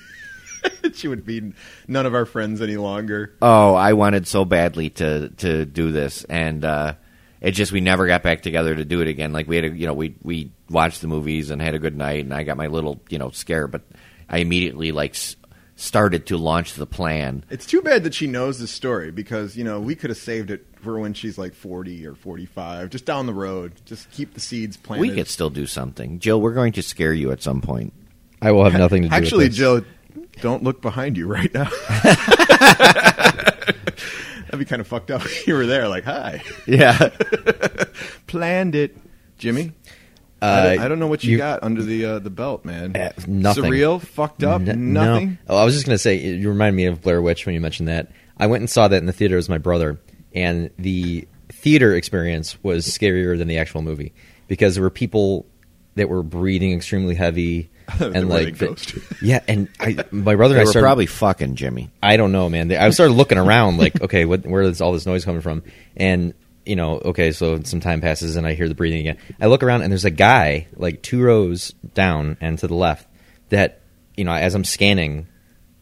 [0.93, 1.53] she would be
[1.87, 3.35] none of our friends any longer.
[3.41, 6.93] Oh, I wanted so badly to to do this, and uh,
[7.41, 9.33] it just we never got back together to do it again.
[9.33, 11.97] Like we had, a, you know, we we watched the movies and had a good
[11.97, 13.81] night, and I got my little, you know, scare, but
[14.29, 15.35] I immediately like s-
[15.75, 17.43] started to launch the plan.
[17.49, 20.49] It's too bad that she knows this story because you know we could have saved
[20.51, 23.73] it for when she's like forty or forty-five, just down the road.
[23.85, 25.01] Just keep the seeds planted.
[25.01, 26.41] We could still do something, Jill.
[26.41, 27.93] We're going to scare you at some point.
[28.41, 29.57] I will have nothing to do Actually, with this.
[29.59, 29.83] Joe,
[30.41, 31.69] don't look behind you right now.
[34.45, 35.25] That'd be kind of fucked up.
[35.25, 36.97] if You were there, like, hi, Yeah,
[38.27, 38.95] planned it,
[39.37, 39.71] Jimmy.
[40.41, 42.65] I, Uh, don't, I don't know what you, you- got under the uh, the belt,
[42.65, 42.95] man.
[42.95, 43.63] Uh, nothing.
[43.65, 45.29] Surreal, fucked up, N- nothing.
[45.29, 45.37] No.
[45.55, 47.61] Oh, I was just going to say, you remind me of Blair Witch when you
[47.61, 48.11] mentioned that.
[48.37, 49.99] I went and saw that in the theater with my brother,
[50.33, 54.13] and the theater experience was scarier than the actual movie
[54.47, 55.47] because there were people
[55.95, 57.71] that were breathing extremely heavy.
[57.99, 58.95] And like the ghost.
[59.21, 61.91] yeah, and I, my brother they and I were started probably fucking Jimmy.
[62.01, 62.67] I don't know, man.
[62.67, 65.63] They- I started looking around, like, okay, what, where is all this noise coming from?
[65.95, 66.33] And
[66.65, 69.17] you know, okay, so some time passes, and I hear the breathing again.
[69.39, 73.07] I look around, and there's a guy like two rows down and to the left
[73.49, 73.81] that,
[74.17, 75.27] you know, as I'm scanning,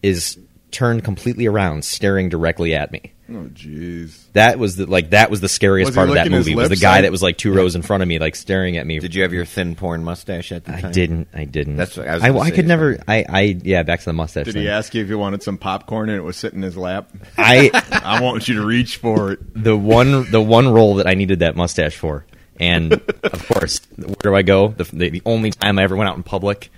[0.02, 0.38] is
[0.72, 3.13] turned completely around, staring directly at me.
[3.30, 4.26] Oh, jeez.
[4.34, 6.46] That was the like that was the scariest Was he part of that licking his
[6.46, 7.02] movie was the lips guy out?
[7.04, 9.00] that was like two rows in front of me, like staring at me.
[9.00, 10.92] Did you have your thin porn mustache at the I time?
[10.92, 11.28] didn't.
[11.34, 11.78] I didn't.
[11.78, 13.00] That's what I was I, gonna I say, could never.
[13.08, 13.26] I.
[13.30, 13.42] I.
[13.64, 13.84] Yeah.
[13.84, 14.46] Back to the mustache.
[14.46, 14.64] Did thing.
[14.64, 17.10] he ask you if you wanted some popcorn and it was sitting in his lap?
[17.38, 17.72] I.
[18.04, 19.40] I want you to reach for it.
[19.64, 22.26] the one the one role that I needed that mustache for.
[22.60, 24.68] And of course, where do I go?
[24.68, 26.72] The, the, the only time I ever went out in public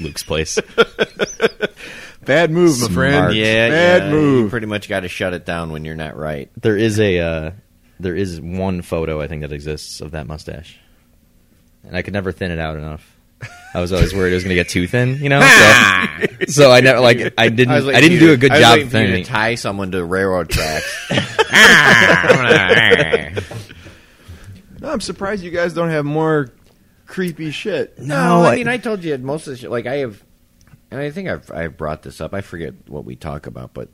[0.00, 0.58] Luke's place.
[2.24, 3.14] Bad move, my friend.
[3.14, 3.34] Smart.
[3.34, 4.44] Yeah, Bad yeah, move.
[4.44, 6.50] You pretty much got to shut it down when you're not right.
[6.60, 7.50] There is a uh,
[8.00, 10.78] there is one photo I think that exists of that mustache,
[11.84, 13.08] and I could never thin it out enough.
[13.74, 15.40] I was always worried it was going to get too thin, you know.
[16.42, 18.36] So, so I never like I didn't I, was waiting didn't for you do a
[18.36, 19.24] good I was job waiting for you thinning.
[19.24, 21.10] to tie someone to railroad tracks.
[24.80, 26.50] No, I'm surprised you guys don't have more
[27.06, 27.96] creepy shit.
[28.00, 29.70] No, I- I mean I told you most of the shit.
[29.70, 30.20] Like I have,
[30.92, 32.34] and I think I've I've brought this up.
[32.34, 33.88] I forget what we talk about, but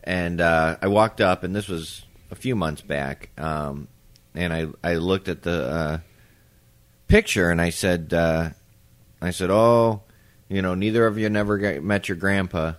[0.04, 3.30] And uh, I walked up, and this was a few months back.
[3.38, 3.88] Um,
[4.34, 5.98] and I I looked at the uh,
[7.08, 8.50] picture, and I said, uh,
[9.22, 10.02] I said, oh,
[10.50, 12.74] you know, neither of you never got, met your grandpa.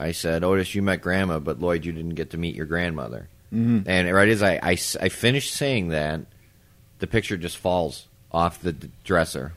[0.00, 3.28] I said, Otis, you met grandma, but Lloyd, you didn't get to meet your grandmother.
[3.52, 3.88] Mm-hmm.
[3.88, 6.22] And right as I I finished saying that,
[7.00, 9.52] the picture just falls off the d- dresser.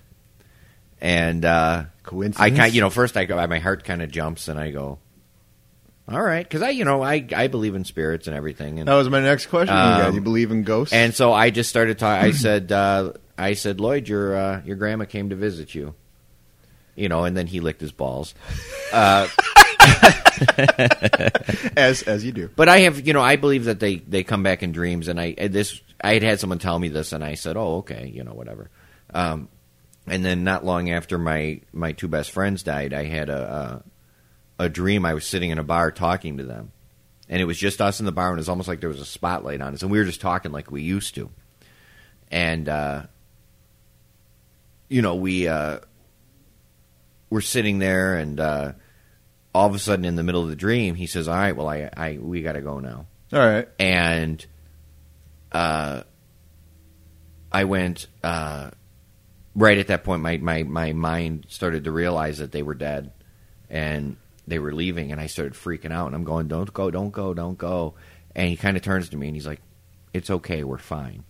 [0.99, 2.39] And uh, Coincidence?
[2.39, 4.99] I kind, you know, first I go, my heart kind of jumps, and I go,
[6.07, 8.95] all right, because I, you know, I I believe in spirits and everything, and That
[8.95, 9.75] was my next question.
[9.75, 10.15] you, Um, guys.
[10.15, 10.93] you believe in ghosts?
[10.93, 12.25] and so I just started talking.
[12.27, 15.93] I said, uh, I said, Lloyd, your uh, your grandma came to visit you.
[16.95, 18.33] You know, and then he licked his balls.
[21.77, 22.49] as as you do.
[22.55, 25.19] But I have, you know, I believe that they they come back in dreams, and
[25.19, 28.23] I this I had had someone tell me this, and I said, oh, okay, you
[28.23, 28.69] know, whatever.
[29.13, 29.49] Um,
[30.07, 33.83] and then not long after my my two best friends died, I had a
[34.59, 35.05] a, a dream.
[35.05, 36.71] I was sitting in a bar talking to them,
[37.29, 39.01] and it was just us in the bar, and it was almost like there was
[39.01, 41.29] a spotlight on us, and we were just talking like we used to.
[42.31, 43.03] And uh,
[44.89, 45.79] you know, we uh,
[47.29, 48.73] we're sitting there, and uh,
[49.53, 51.69] all of a sudden, in the middle of the dream, he says, "All right, well,
[51.69, 53.67] I, I we got to go now." All right.
[53.79, 54.45] and
[55.51, 56.03] uh,
[57.51, 58.71] I went uh,
[59.55, 60.21] right at that point.
[60.21, 63.11] My, my my mind started to realize that they were dead,
[63.69, 66.07] and they were leaving, and I started freaking out.
[66.07, 66.91] And I'm going, "Don't go!
[66.91, 67.33] Don't go!
[67.33, 67.95] Don't go!"
[68.35, 69.61] And he kind of turns to me and he's like,
[70.13, 70.63] "It's okay.
[70.63, 71.23] We're fine."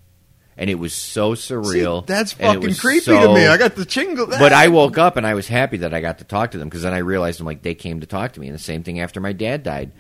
[0.55, 2.01] And it was so surreal.
[2.01, 3.47] See, that's fucking creepy so- to me.
[3.47, 4.27] I got the chingle.
[4.27, 6.69] but I woke up and I was happy that I got to talk to them
[6.69, 8.47] because then I realized I'm like they came to talk to me.
[8.47, 9.91] And the same thing after my dad died.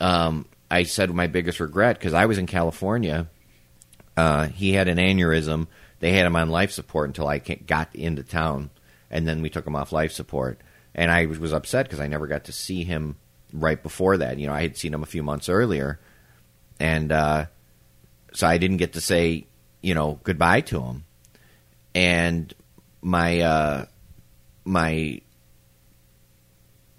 [0.00, 3.28] Um, I said my biggest regret because I was in California.
[4.16, 5.68] Uh, he had an aneurysm.
[6.00, 8.70] They had him on life support until I got into town,
[9.10, 10.60] and then we took him off life support.
[10.94, 13.16] And I was upset because I never got to see him
[13.52, 14.38] right before that.
[14.38, 16.00] You know, I had seen him a few months earlier,
[16.80, 17.46] and uh,
[18.32, 19.46] so I didn't get to say
[19.80, 21.04] you know goodbye to him.
[21.94, 22.52] And
[23.02, 23.84] my uh,
[24.64, 25.20] my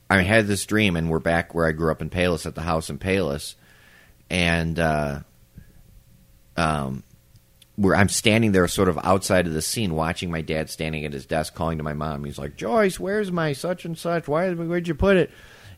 [0.09, 2.61] I had this dream, and we're back where I grew up in Palos at the
[2.61, 3.55] house in Palos,
[4.29, 5.19] and uh,
[6.55, 7.03] um,
[7.75, 11.13] where I'm standing there, sort of outside of the scene, watching my dad standing at
[11.13, 12.23] his desk, calling to my mom.
[12.23, 14.27] He's like, "Joyce, where's my such and such?
[14.27, 14.53] Why?
[14.53, 15.29] Where'd you put it?"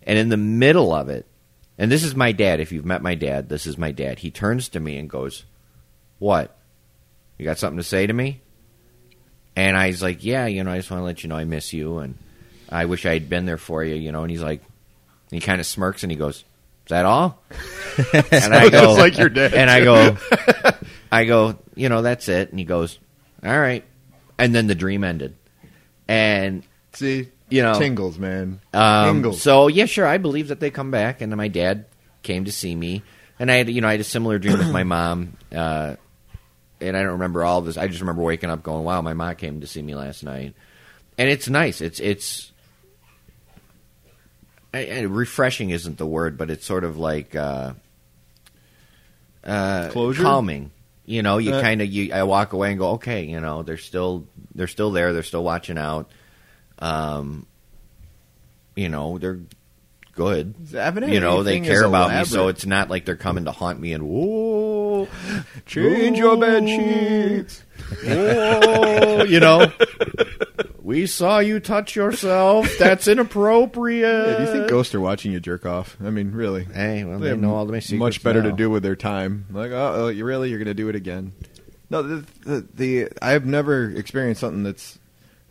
[0.04, 1.26] And in the middle of it,
[1.78, 2.60] and this is my dad.
[2.60, 4.20] If you've met my dad, this is my dad.
[4.20, 5.44] He turns to me and goes,
[6.20, 6.56] "What?
[7.40, 8.42] You got something to say to me?"
[9.56, 11.46] And I was like, "Yeah, you know, I just want to let you know I
[11.46, 12.16] miss you, and
[12.70, 14.62] I wish I had been there for you, you know." And he's like,
[15.32, 16.44] he kind of smirks and he goes, "Is
[16.90, 17.42] that all?"
[18.14, 19.54] and I go, Sounds like your dad.
[19.54, 20.18] And I go,
[21.12, 22.50] I go, you know, that's it.
[22.52, 23.00] And he goes,
[23.44, 23.84] "All right."
[24.38, 25.36] And then the dream ended,
[26.08, 28.62] and See, you know, tingles, man.
[28.74, 29.42] um, tingles.
[29.42, 31.86] so yeah, sure, I believe that they come back, and then my dad
[32.24, 33.04] came to see me,
[33.38, 35.96] and I had you know I had a similar dream with my mom, uh,
[36.82, 37.78] and I don't remember all of this.
[37.78, 40.54] I just remember waking up going, "Wow, my mom came to see me last night,"
[41.18, 41.82] and it's nice.
[41.82, 42.52] It's it's
[44.74, 47.74] I, I, refreshing isn't the word, but it's sort of like uh,
[49.44, 50.22] uh, Closure?
[50.24, 50.72] calming.
[51.06, 52.14] You know, you Uh, kind of you.
[52.14, 55.12] I walk away and go, okay, you know, they're still they're still there.
[55.12, 56.12] They're still watching out.
[56.78, 57.48] Um,
[58.76, 59.40] you know, they're
[60.14, 60.54] good.
[61.12, 63.94] You know, they care about me, so it's not like they're coming to haunt me
[63.94, 64.59] and whoa,
[65.66, 67.64] change your bed sheets.
[68.04, 69.72] whoa, you know.
[70.82, 72.68] We saw you touch yourself.
[72.80, 74.28] That's inappropriate.
[74.28, 75.96] Yeah, do you think ghosts are watching you jerk off?
[76.04, 76.64] I mean, really?
[76.64, 79.46] Hey, well, They they know all my secrets Much better to do with their time.
[79.52, 80.50] Like, oh, oh, you really?
[80.50, 81.34] You're going to do it again?
[81.92, 84.98] No, the, the, the I've never experienced something that's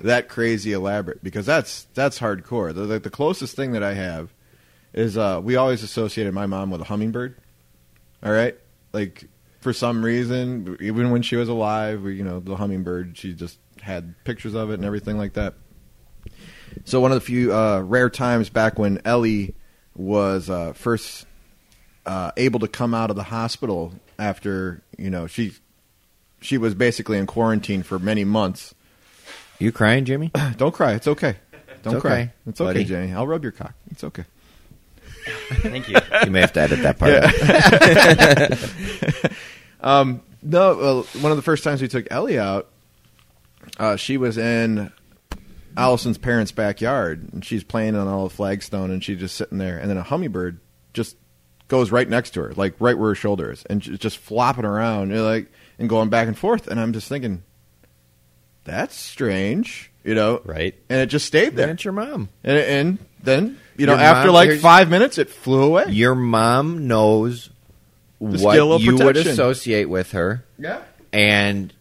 [0.00, 2.74] that crazy elaborate because that's that's hardcore.
[2.74, 4.32] The, the, the closest thing that I have
[4.92, 7.36] is uh, we always associated my mom with a hummingbird.
[8.22, 8.56] All right,
[8.92, 9.28] like
[9.60, 14.14] for some reason, even when she was alive, you know, the hummingbird, she just had
[14.24, 15.54] pictures of it and everything like that.
[16.84, 19.54] So one of the few uh, rare times back when Ellie
[19.94, 21.26] was uh, first
[22.06, 25.52] uh, able to come out of the hospital after you know she
[26.40, 28.74] she was basically in quarantine for many months.
[29.58, 30.30] You crying, Jimmy?
[30.56, 30.92] Don't cry.
[30.92, 31.36] It's okay.
[31.82, 32.32] Don't It's cry.
[32.46, 32.84] It's okay, buddy.
[32.84, 33.12] Jenny.
[33.12, 33.74] I'll rub your cock.
[33.90, 34.24] It's okay.
[35.62, 35.96] Thank you.
[36.24, 37.12] you may have to edit that part.
[39.22, 39.32] out.
[40.42, 42.68] No, uh, one of the first times we took Ellie out,
[43.78, 44.92] uh, she was in
[45.76, 49.78] Allison's parents' backyard, and she's playing on all the flagstone, and she's just sitting there,
[49.78, 50.60] and then a hummingbird
[50.94, 51.16] just
[51.66, 54.64] goes right next to her, like right where her shoulder is, and she's just flopping
[54.64, 57.42] around, you know, like and going back and forth, and I'm just thinking,
[58.64, 60.74] that's strange, you know, Right.
[60.88, 62.28] And it just stayed there, That's your mom.
[62.44, 65.84] and, and then you know Your after mom- like here's- five minutes, it flew away.
[65.88, 67.48] Your mom knows
[68.20, 69.32] The what skill of you would protection.
[69.32, 70.80] associate with her, Yeah.
[71.12, 71.72] and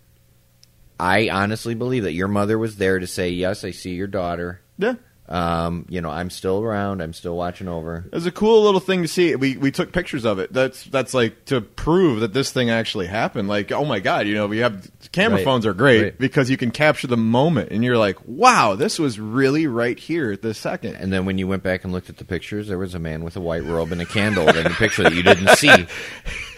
[1.00, 4.62] I honestly believe that your mother was there to say, "Yes, I see your daughter.
[4.78, 4.94] Yeah.
[5.30, 7.02] Um, you know, I'm still around.
[7.02, 9.36] I'm still watching over." It was a cool little thing to see.
[9.36, 10.54] We we took pictures of it.
[10.54, 13.48] That's that's like to prove that this thing actually happened.
[13.48, 15.44] Like, oh my god, you know, we have camera Right.
[15.46, 16.18] phones are great Right.
[16.18, 20.32] because you can capture the moment, and you're like, wow, this was really right here
[20.32, 20.96] at this second.
[20.96, 23.24] And then when you went back and looked at the pictures, there was a man
[23.24, 25.88] with a white robe and a candle in the picture that you didn't see.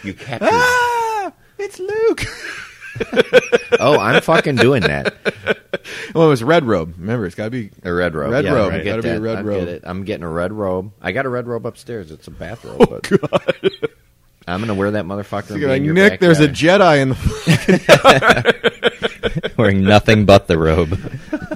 [0.02, 0.48] You captured.
[0.50, 2.24] ah, it's Luke.
[3.80, 5.14] oh, I'm fucking doing that.
[6.14, 6.94] well, it was red robe.
[6.98, 8.32] Remember, it's got to be A red robe.
[8.32, 8.72] Red yeah, robe.
[8.72, 8.84] Right.
[8.84, 9.60] Got to be a red I robe.
[9.60, 9.82] Get it.
[9.84, 10.92] I'm getting a red robe.
[11.00, 12.10] I got a red robe upstairs.
[12.10, 12.76] It's a bathrobe.
[12.80, 13.70] Oh but god.
[14.46, 15.68] I'm gonna wear that motherfucker.
[15.68, 16.48] Like, Nick, there's a.
[16.48, 17.20] Jedi in the.
[19.56, 20.98] Wearing nothing but the robe.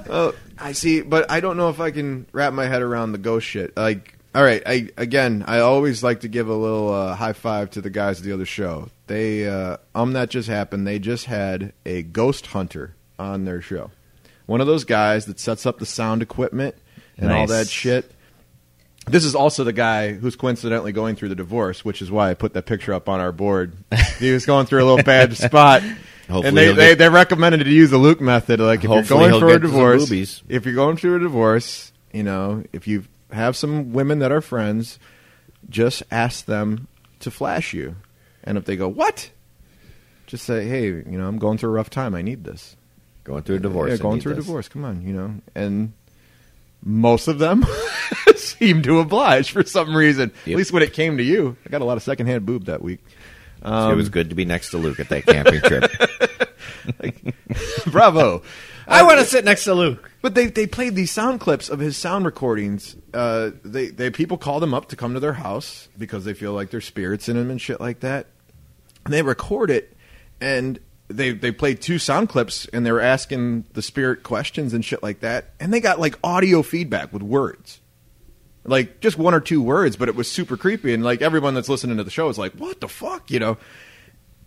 [0.08, 3.18] Oh, I see, but I don't know if I can wrap my head around the
[3.18, 3.76] ghost shit.
[3.76, 7.70] Like, all right, I again, I always like to give a little uh, high five
[7.70, 8.88] to the guys at the other show.
[9.06, 10.86] They, uh, um, that just happened.
[10.86, 13.90] They just had a ghost hunter on their show.
[14.46, 16.74] One of those guys that sets up the sound equipment
[17.16, 18.10] and all that shit.
[19.06, 22.34] This is also the guy who's coincidentally going through the divorce, which is why I
[22.34, 23.76] put that picture up on our board.
[24.18, 25.82] he was going through a little bad spot.
[26.28, 28.60] Hopefully and they, they, get- they recommended to use the Luke method.
[28.60, 31.16] Like, if Hopefully you're going for a get to some divorce, if you're going through
[31.16, 34.98] a divorce, you know, if you have some women that are friends,
[35.68, 36.88] just ask them
[37.20, 37.96] to flash you.
[38.42, 39.30] And if they go, what?
[40.26, 42.14] Just say, hey, you know, I'm going through a rough time.
[42.14, 42.76] I need this.
[43.24, 43.90] going through a divorce.
[43.92, 44.44] Yeah, going through a this.
[44.44, 44.68] divorce.
[44.68, 45.34] Come on, you know.
[45.54, 45.92] And
[46.82, 47.64] most of them
[48.37, 50.32] seem to oblige for some reason.
[50.46, 51.56] At least when it came to you.
[51.66, 53.00] I got a lot of secondhand boob that week.
[53.62, 55.90] Um, it was good to be next to Luke at that camping trip.
[57.87, 58.42] Bravo.
[58.86, 60.10] I want to sit next to Luke.
[60.22, 62.96] But they they played these sound clips of his sound recordings.
[63.12, 66.52] Uh, they they people call them up to come to their house because they feel
[66.52, 68.26] like there's spirits in him and shit like that.
[69.04, 69.96] And they record it,
[70.40, 74.84] and they they played two sound clips, and they were asking the spirit questions and
[74.84, 75.50] shit like that.
[75.60, 77.80] And they got like audio feedback with words,
[78.64, 80.94] like just one or two words, but it was super creepy.
[80.94, 83.58] And like everyone that's listening to the show is like, "What the fuck?" You know.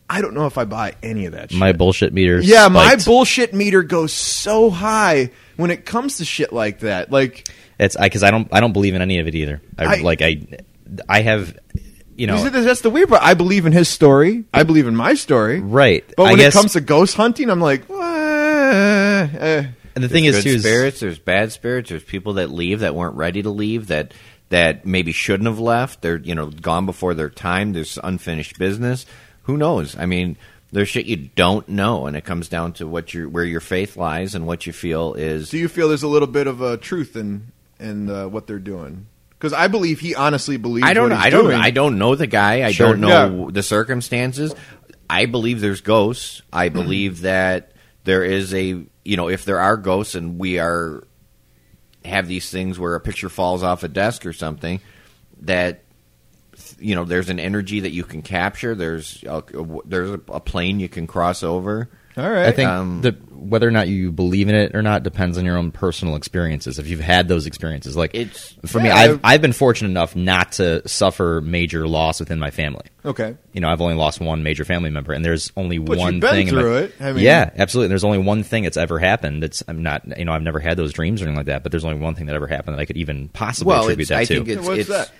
[0.09, 1.51] I don't know if I buy any of that.
[1.51, 1.59] shit.
[1.59, 2.39] My bullshit meter.
[2.39, 7.11] Yeah, my bullshit meter goes so high when it comes to shit like that.
[7.11, 9.61] Like, It's because I don't I don't believe in any of it either.
[9.77, 10.41] I, I- like I
[11.09, 11.57] I have
[12.15, 13.21] you know that's the weird part.
[13.21, 14.45] I believe in his story.
[14.53, 15.59] I believe in my story.
[15.59, 16.03] right.
[16.15, 19.65] But I when guess, it comes to ghost hunting, I'm like, "What?" Eh.
[19.95, 20.99] and the thing There's is good too spirits.
[20.99, 21.89] There's bad spirits.
[21.89, 23.87] There's people that leave that weren't ready to leave.
[23.87, 24.13] That
[24.49, 26.01] that maybe shouldn't have left.
[26.01, 27.73] They're you know gone before their time.
[27.73, 29.05] There's unfinished business.
[29.47, 29.97] Who knows?
[29.97, 30.37] I mean,
[30.71, 33.97] there's shit you don't know, and it comes down to what your where your faith
[33.97, 35.49] lies and what you feel is.
[35.49, 38.59] Do you feel there's a little bit of a truth in in uh, what they're
[38.59, 39.07] doing?
[39.29, 40.85] Because I believe he honestly believes.
[40.87, 41.09] I don't.
[41.11, 41.43] What he's I don't.
[41.45, 41.57] doing.
[41.61, 42.65] I don't know the guy.
[42.65, 42.87] I Sure.
[42.89, 44.53] don't know the circumstances.
[45.09, 46.41] I believe there's ghosts.
[46.51, 47.71] I believe that
[48.03, 48.83] there is a.
[49.05, 51.03] You know, if there are ghosts and we are
[52.03, 54.81] have these things where a picture falls off a desk or something,
[55.41, 55.83] that
[56.79, 58.75] you know there's an energy that you can capture.
[58.75, 59.43] There's a,
[59.85, 61.89] there's a, a plane you can cross over.
[62.17, 62.47] All right.
[62.47, 65.45] I think Um, the, whether or not you believe in it or not depends on
[65.45, 66.79] your own personal experiences.
[66.79, 69.89] If you've had those experiences, like It's- for me, Yeah, I've I've- I've been fortunate
[69.89, 72.85] enough not to suffer major loss within my family.
[73.05, 73.35] Okay.
[73.53, 76.21] You know, I've only lost one major family member, and there's only But one you've
[76.21, 76.47] been thing.
[76.47, 76.95] in my- through it.
[76.99, 77.89] I mean- yeah, absolutely.
[77.89, 79.43] There's only one thing that's ever happened.
[79.43, 80.17] That's I'm not.
[80.17, 81.61] You know, I've never had those dreams or anything like that.
[81.61, 83.99] But there's only one thing that ever happened that I could even possibly Well, attribute
[83.99, 84.33] it's, that I to.
[84.37, 85.11] think it's, What's it's that?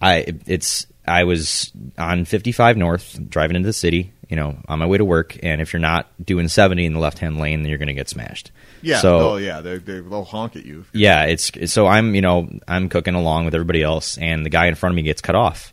[0.00, 4.86] I it's I was on 55 North driving into the city, you know, on my
[4.86, 7.68] way to work, and if you're not doing 70 in the left hand lane, then
[7.68, 8.50] you're going to get smashed.
[8.82, 9.00] Yeah.
[9.00, 10.84] So oh yeah, they they- they'll honk at you.
[10.92, 14.66] yeah, it's so I'm you know I'm cooking along with everybody else, and the guy
[14.66, 15.72] in front of me gets cut off,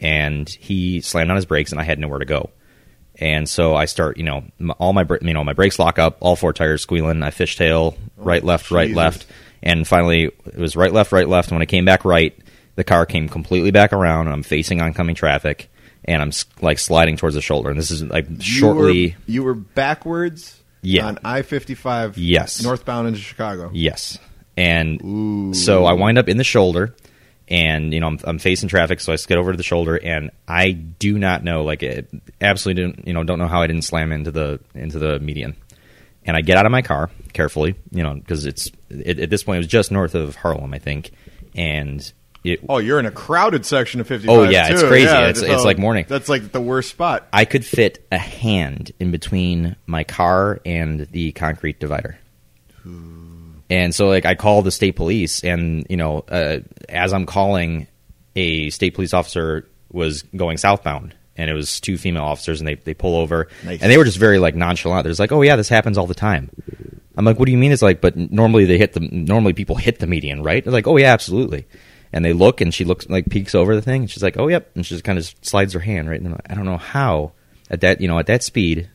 [0.00, 2.50] and he slammed on his brakes, and I had nowhere to go,
[3.16, 4.44] and so I start you know
[4.78, 7.98] all my you know my brakes lock up, all four tires squealing, I fishtail oh,
[8.16, 9.26] right left right left,
[9.62, 12.36] and finally it was right left right left, and when I came back right,
[12.78, 15.68] the car came completely back around, and I'm facing oncoming traffic,
[16.04, 16.30] and I'm
[16.62, 18.98] like sliding towards the shoulder, and this is like shortly.
[18.98, 20.62] You were, you were backwards.
[20.80, 21.06] Yeah.
[21.06, 22.16] On I fifty five.
[22.16, 22.62] Yes.
[22.62, 23.70] Northbound into Chicago.
[23.74, 24.16] Yes.
[24.56, 26.94] And so I wind up in the shoulder,
[27.48, 30.30] and you know I'm, I'm facing traffic, so I skid over to the shoulder, and
[30.46, 32.08] I do not know, like, it,
[32.40, 35.56] absolutely, didn't, you know, don't know how I didn't slam into the into the median.
[36.24, 39.42] And I get out of my car carefully, you know, because it's it, at this
[39.42, 41.10] point it was just north of Harlem, I think,
[41.56, 42.12] and
[42.44, 44.36] it Oh, you're in a crowded section of fifty five.
[44.36, 45.06] Oh, yeah, it's crazy.
[45.06, 46.06] It's- it's oh, like morning.
[46.08, 47.26] That's like the worst spot.
[47.32, 52.18] I could fit a hand in between my car and the concrete divider.
[53.70, 57.86] And so, like, I call the state police, and you know, uh, as I'm calling,
[58.34, 62.76] a state police officer was going southbound, and it was two female officers, and they
[62.76, 63.82] they pull over, Nice.
[63.82, 65.04] and they were just very like nonchalant.
[65.04, 66.50] There's like, oh yeah, this happens all the time.
[67.14, 67.72] I'm like, what do you mean?
[67.72, 70.64] It's like, but normally they hit the normally people hit the median, right?
[70.64, 71.66] They're like, oh yeah, absolutely.
[72.12, 74.48] And they look, and she looks like peeks over the thing, and she's like, oh
[74.48, 76.18] yep, and she just kind of slides her hand right.
[76.18, 77.32] And I'm like, I don't know how
[77.70, 78.88] at that you know at that speed,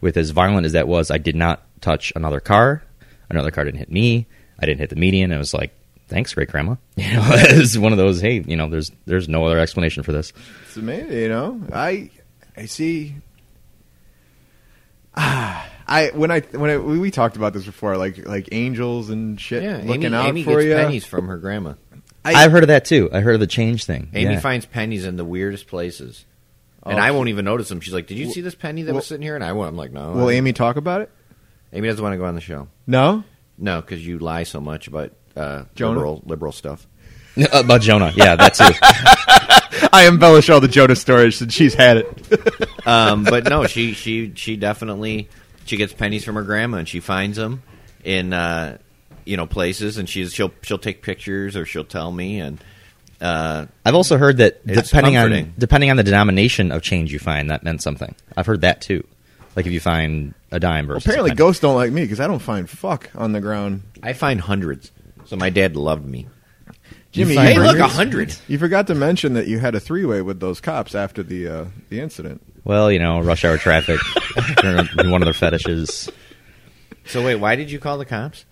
[0.00, 2.82] with as violent as that was, I did not touch another car.
[3.30, 4.26] Another car didn't hit me.
[4.58, 5.30] I didn't hit the median.
[5.32, 5.70] It was like,
[6.08, 6.74] thanks, great grandma.
[6.96, 8.20] You know, it was one of those.
[8.20, 10.32] Hey, you know, there's there's no other explanation for this.
[10.66, 11.60] It's amazing, you know.
[11.72, 12.10] I
[12.56, 13.14] I see.
[15.16, 19.10] Ah, I when I when I, we, we talked about this before, like like angels
[19.10, 20.74] and shit Yeah, looking Amy, out Amy for gets you.
[20.74, 21.74] pennies from her grandma.
[22.34, 23.08] I- I've heard of that too.
[23.12, 24.08] I heard of the change thing.
[24.14, 24.40] Amy Yeah.
[24.40, 26.24] finds pennies in the weirdest places,
[26.84, 27.80] and Oh, I she- won't even notice them.
[27.80, 29.68] She's like, "Did you see this penny that well- was sitting here?" And I went,
[29.70, 31.10] "I'm like, no." Will Amy talk about it?
[31.72, 32.68] Amy doesn't want to go on the show.
[32.86, 33.24] No.
[33.58, 35.94] No, because you lie so much about uh, Jonah?
[35.98, 36.86] liberal liberal stuff.
[37.52, 38.12] about Jonah.
[38.16, 38.76] Yeah, that's it.
[39.92, 42.64] I embellish all the Jonah stories, and she's had it.
[42.86, 45.28] Um, but no, she she she definitely
[45.66, 47.62] she gets pennies from her grandma, and she finds them
[48.02, 48.78] in uh,
[49.28, 52.58] you know places, and she's she'll she'll take pictures or she'll tell me, and
[53.20, 55.44] uh, I've also heard that depending comforting.
[55.46, 58.14] on depending on the denomination of change you find, that meant something.
[58.36, 59.06] I've heard that too.
[59.56, 61.38] Like if you find a dime versus a Apparently, penny.
[61.38, 63.82] ghosts don't like me because I don't find fuck on the ground.
[64.02, 64.92] I find hundreds.
[65.26, 66.28] So my dad loved me.
[67.10, 68.34] Jimmy, find you Hey, look, forgot- a hundred.
[68.46, 71.48] You forgot to mention that you had a three way with those cops after the
[71.48, 72.40] uh, the incident.
[72.64, 73.98] Well, you know, rush hour traffic.
[74.62, 76.08] one of their fetishes.
[77.06, 78.44] So wait, why did you call the cops?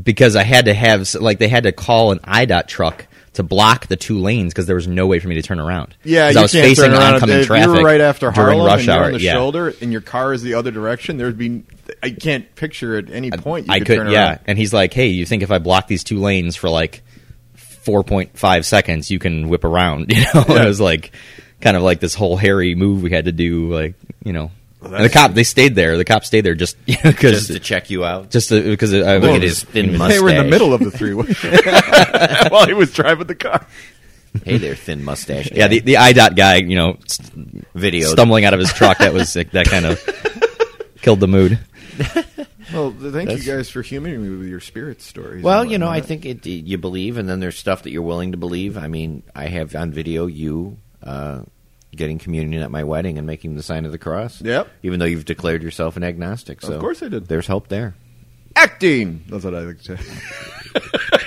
[0.00, 3.86] Because I had to have like they had to call an IDOT truck to block
[3.86, 5.94] the two lanes because there was no way for me to turn around.
[6.02, 7.14] Yeah, you I was can't facing turn around.
[7.14, 9.04] oncoming if traffic you were right after Harlem during rush and you're hour.
[9.04, 9.32] on the yeah.
[9.34, 11.16] shoulder, and your car is the other direction.
[11.16, 11.62] There'd be
[12.02, 14.26] I can't picture at any point you I could, could, turn yeah.
[14.30, 14.40] around.
[14.46, 17.02] And he's like, "Hey, you think if I block these two lanes for like
[17.54, 20.62] four point five seconds, you can whip around?" You know, Yeah.
[20.64, 21.12] it was like
[21.60, 23.94] kind of like this whole hairy move we had to do, like
[24.24, 24.50] you know.
[24.82, 25.96] And the cop, they stayed there.
[25.96, 28.30] The cop stayed there just because Just to check you out.
[28.30, 30.16] just because I Look at his thin mustache.
[30.16, 31.14] They were in the middle of the three
[32.50, 33.66] while he was driving the car.
[34.44, 35.50] Hey there, thin mustache.
[35.52, 36.96] Yeah, the the IDOT guy, you know,
[37.74, 38.08] video.
[38.08, 38.98] stumbling out of his truck.
[38.98, 40.00] That was that kind of
[41.02, 41.58] killed the mood.
[42.72, 45.42] Well, thank That's- you guys for humoring me with your spirit stories.
[45.42, 48.30] Well, you know, I think it, you believe, and then there's stuff that you're willing
[48.30, 48.78] to believe.
[48.78, 51.40] I mean, I have on video you uh,
[51.94, 54.40] getting communion at my wedding and making the sign of the cross.
[54.42, 54.68] Yep.
[54.82, 56.60] Even though you've declared yourself an agnostic.
[56.62, 57.26] So Of course I did.
[57.28, 57.94] There's hope there.
[58.56, 59.22] acting.
[59.28, 60.20] That's what I like to say.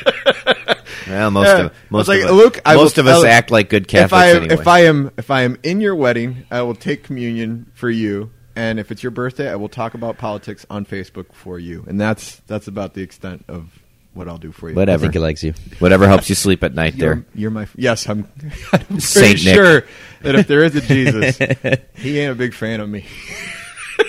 [1.08, 1.66] Well, most Yeah.
[1.66, 3.88] of most like, of us, Luke, most will- of us I'll- act like good if
[3.90, 4.54] Catholics I anyway.
[4.54, 8.32] if I am if I am in your wedding, I will take communion for you.
[8.56, 11.84] And if it's your birthday, I will talk about politics on Facebook for you.
[11.88, 13.83] And that's that's about the extent of
[14.14, 14.76] what I'll do for you.
[14.76, 15.02] Whatever.
[15.02, 15.54] I think he likes you.
[15.80, 16.96] Whatever helps you sleep at night.
[16.96, 17.26] You're, There.
[17.36, 18.08] you're my yes.
[18.08, 18.28] I'm,
[18.74, 19.56] I'm pretty Saint Nick.
[19.56, 19.84] sure
[20.22, 21.38] that if there is a Jesus,
[21.96, 23.06] he ain't a big fan of me.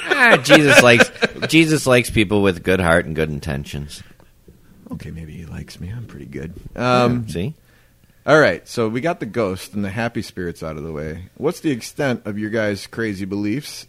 [0.07, 1.11] ah, Jesus likes
[1.48, 4.02] Jesus likes people with good heart and good intentions.
[4.92, 5.88] Okay, maybe he likes me.
[5.90, 6.52] I'm pretty good.
[6.76, 7.55] Um, See,
[8.26, 11.30] All right, so we got the ghost and the happy spirits out of the way.
[11.36, 13.86] What's the extent of your guys' crazy beliefs?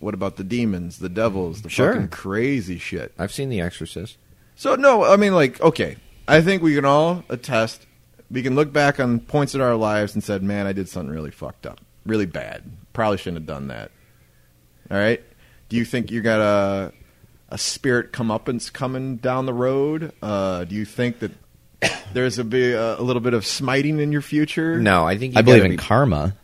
[0.00, 1.92] What about the demons, the devils, the Sure.
[1.92, 3.12] fucking crazy shit?
[3.18, 4.16] I've seen The Exorcist.
[4.58, 5.96] So no, I mean like okay,
[6.26, 7.86] I think we can all attest.
[8.28, 11.14] We can look back on points in our lives and said, "Man, I did something
[11.14, 12.64] really fucked up, really bad.
[12.92, 13.92] Probably shouldn't have done that."
[14.90, 15.22] All right.
[15.68, 16.92] Do you think you got a
[17.50, 20.12] a spirit comeuppance coming down the road?
[20.20, 21.30] Uh, do you think that
[22.12, 24.80] there's a, be a, a little bit of smiting in your future?
[24.80, 26.34] No, I think you I believe gotta in be- karma.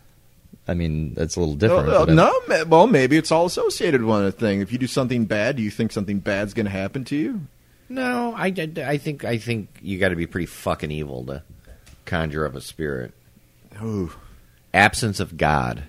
[0.68, 1.88] I mean, that's a little different.
[1.88, 4.60] no, but, uh, no, well, maybe it's all associated with one thing.
[4.60, 7.40] If you do something bad, do you think something bad's going to happen to you?
[7.89, 11.43] No, I, I, I think I think you got to be pretty fucking evil to
[12.07, 13.12] conjure up a spirit.
[13.82, 14.12] Ooh.
[14.72, 15.85] Absence of God.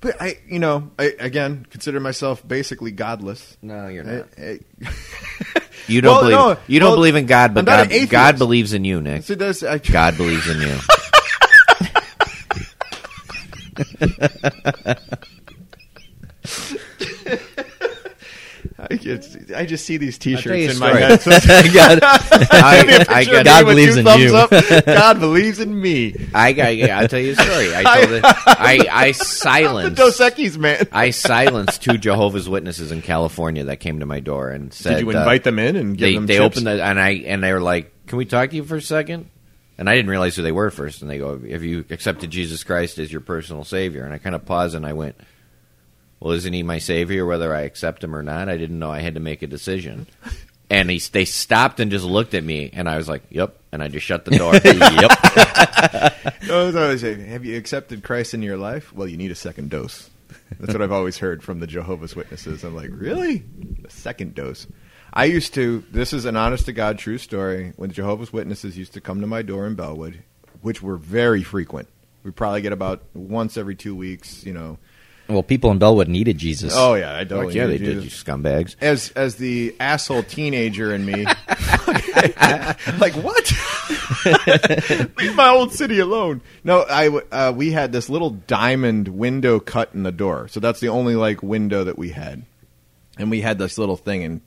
[0.00, 3.56] But I, you know, I again consider myself basically godless.
[3.62, 4.90] No, you're I- I-
[5.88, 8.08] You don't Well, believe no, you don't well, believe in God, but not God.
[8.10, 9.22] God believes in you, Nick.
[9.22, 10.76] so does I, God believes in you.
[18.90, 21.20] I just, I just see these T-shirts a in my head.
[21.20, 24.36] So God, I, I Picture God believes in you.
[24.36, 24.50] Up.
[24.86, 26.14] God believes in me.
[26.34, 26.76] I got.
[26.76, 27.74] Yeah, I'll tell you a story.
[27.74, 28.24] I told it.
[28.24, 29.96] I I The silenced.
[29.96, 30.86] Dos Equis man.
[30.92, 35.00] I silenced two Jehovah's Witnesses in California that came to my door and said, Did
[35.00, 36.56] you uh, invite them in and give they them they chips?
[36.58, 38.82] opened it and I and they were like, "Can we talk to you for a
[38.82, 39.30] second?
[39.78, 41.02] And I didn't realize who they were at first.
[41.02, 44.34] And they go, "Have you accepted Jesus Christ as your personal Savior?" And I kind
[44.34, 45.16] of paused and I went,
[46.20, 49.00] "Well, isn't He my Savior, whether I accept Him or not?" I didn't know I
[49.00, 50.06] had to make a decision.
[50.68, 53.82] And he, they stopped and just looked at me, and I was like, "Yep," and
[53.82, 54.54] I just shut the door.
[54.64, 56.22] yep.
[56.46, 57.14] No, that's I always say.
[57.14, 58.92] Have you accepted Christ in your life?
[58.92, 60.10] Well, you need a second dose.
[60.60, 62.62] That's what I've always heard from the Jehovah's Witnesses.
[62.62, 63.42] I'm like, really?
[63.84, 64.66] A second dose?
[65.12, 65.84] I used to.
[65.90, 67.72] This is an honest to God true story.
[67.76, 70.22] When the Jehovah's Witnesses used to come to my door in Bellwood,
[70.62, 71.88] which were very frequent.
[72.22, 74.44] We probably get about once every two weeks.
[74.44, 74.78] You know.
[75.28, 76.72] Well, people in Bellwood needed Jesus.
[76.76, 77.46] Oh yeah, I don't.
[77.46, 78.76] Fuck yeah, they did, you scumbags.
[78.80, 81.24] As as the asshole teenager in me,
[82.98, 83.52] like what?
[85.18, 86.40] Leave my old city alone.
[86.62, 90.80] No, I uh, we had this little diamond window cut in the door, so that's
[90.80, 92.44] the only like window that we had,
[93.18, 94.40] and we had this little thing in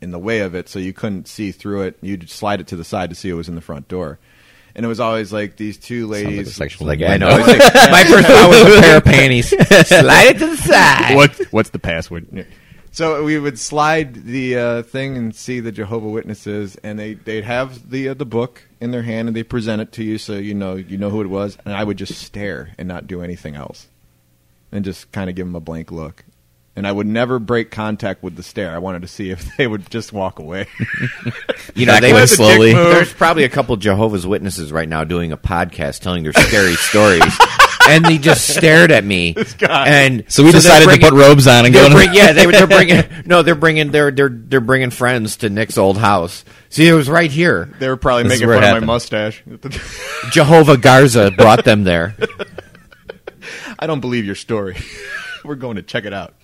[0.00, 1.98] in the way of it, so you couldn't see through it.
[2.02, 4.18] You'd slide it to the side to see it was in the front door,
[4.78, 6.54] and it was always like these two Sounds like ladies.
[6.54, 7.26] sexual Like window.
[7.26, 9.48] I know, it's like, my first thought was a pair of panties.
[9.88, 11.16] Slide it to the side.
[11.16, 12.28] what what's the password?
[12.32, 12.44] Yeah.
[12.92, 17.44] So we would slide the uh, thing and see the Jehovah Witnesses, and they they'd
[17.44, 20.34] have the uh, the book in their hand, and they present it to you, so
[20.34, 21.58] you know you know who it was.
[21.64, 23.88] And I would just stare and not do anything else,
[24.72, 26.24] and just kind of give them a blank look.
[26.78, 28.72] And I would never break contact with the stare.
[28.72, 30.66] I wanted to see if they would just walk away.
[31.74, 32.72] You know, they went was slowly.
[32.72, 37.36] There's probably a couple Jehovah's Witnesses right now doing a podcast telling their scary stories,
[37.88, 39.34] and they just stared at me.
[39.68, 41.90] And So we they're decided to put robes on and go.
[41.90, 43.02] bring- yeah, they, they're bringing.
[43.26, 43.90] No, they're bringing.
[43.90, 46.44] They're they're they're bringing friends to Nick's old house.
[46.68, 47.74] See, it was right here.
[47.80, 49.42] they were probably This making fun it of my mustache.
[50.30, 52.14] Jehovah Garza brought them there.
[53.80, 54.76] I don't believe your story.
[55.44, 56.34] We're going to check it out.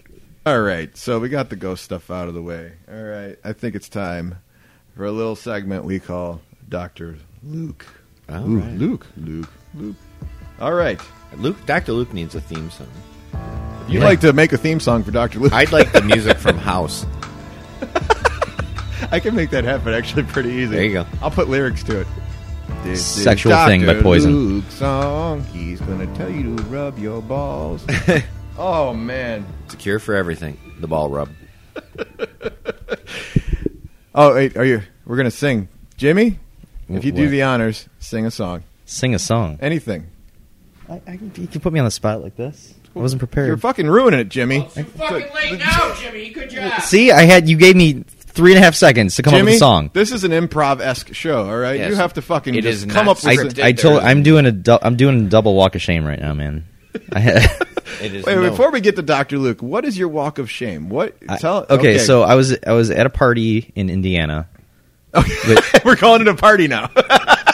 [0.47, 2.73] All right, so we got the ghost stuff out of the way.
[2.93, 4.37] All right, I think it's time
[4.95, 7.87] for a little segment we call Doctor Luke.
[8.29, 8.73] All Ooh, right.
[8.75, 9.97] Luke, Luke, Luke.
[10.61, 11.01] All right,
[11.37, 12.89] Luke, Doctor Luke needs a theme song.
[13.87, 16.37] if you'd like to make a theme song for Doctor Luke, I'd like the music
[16.37, 17.07] from House.
[19.11, 20.75] I can make that happen actually pretty easy.
[20.75, 21.07] There you go.
[21.23, 22.07] I'll put lyrics to it.
[22.83, 24.33] This is Sexual Thing by Poison.
[24.35, 25.43] Luke's song.
[25.45, 27.87] He's gonna tell you to rub your balls.
[28.59, 29.47] oh man.
[29.67, 30.59] It's a cure for everything.
[30.81, 31.29] The ball rub.
[34.17, 34.81] Oh wait, are you?
[35.07, 36.39] We're gonna sing, Jimmy.
[36.89, 37.31] If you do What?
[37.31, 38.63] the honors, sing a song.
[38.85, 39.59] Sing a song.
[39.61, 40.07] Anything.
[40.89, 42.75] I, I, you can put me on the spot like this.
[42.95, 43.49] I wasn't prepared.
[43.49, 44.61] You're fucking ruining it, Jimmy.
[44.61, 46.31] Oh, I fucking late now, Jimmy.
[46.31, 46.81] Good job.
[46.83, 49.55] See, I had you gave me three and a half seconds to come up with
[49.55, 49.91] a song.
[49.95, 51.49] this is an improv esque show.
[51.49, 51.91] All right, Yes.
[51.91, 53.25] you have to fucking It just is come up with.
[53.37, 53.65] scripted.
[53.65, 53.99] I told.
[54.01, 56.65] I'm doing a du- I'm doing a double walk of shame right now, man.
[57.13, 57.49] I had,
[58.05, 60.51] It is Wait, no- before we get to Doctor Luke, what is your walk of
[60.51, 60.89] shame?
[60.89, 61.17] What?
[61.29, 61.67] I- Tell.
[61.69, 64.49] okay, so I was I was at a party in Indiana.
[65.85, 66.91] we're calling it a party now.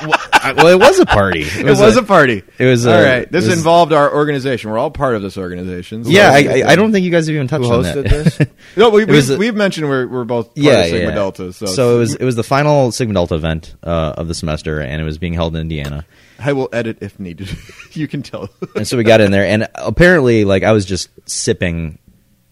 [0.02, 1.42] Well, it was a party.
[1.42, 2.42] It it was a, party.
[2.58, 3.30] it was all a- right.
[3.30, 4.70] This was- involved our organization.
[4.70, 6.04] We're all part of this organization.
[6.04, 8.08] So- Yeah, I, I, I don't think you guys have even touched Who on hosted
[8.08, 8.38] that.
[8.38, 8.38] this?
[8.76, 11.14] No, we, we've, a- we've mentioned we're, we're both part yeah, of Sigma yeah.
[11.14, 11.52] Delta.
[11.52, 15.02] So, it was it was the final Sigma Delta event uh, of the semester, and
[15.02, 16.06] it was being held in Indiana.
[16.40, 17.48] I will edit if needed.
[17.92, 18.48] you can tell.
[18.74, 21.98] And so we got in there, and apparently, like I was just sipping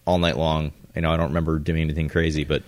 [0.05, 0.71] all night long.
[0.95, 2.63] You know, I don't remember doing anything crazy, but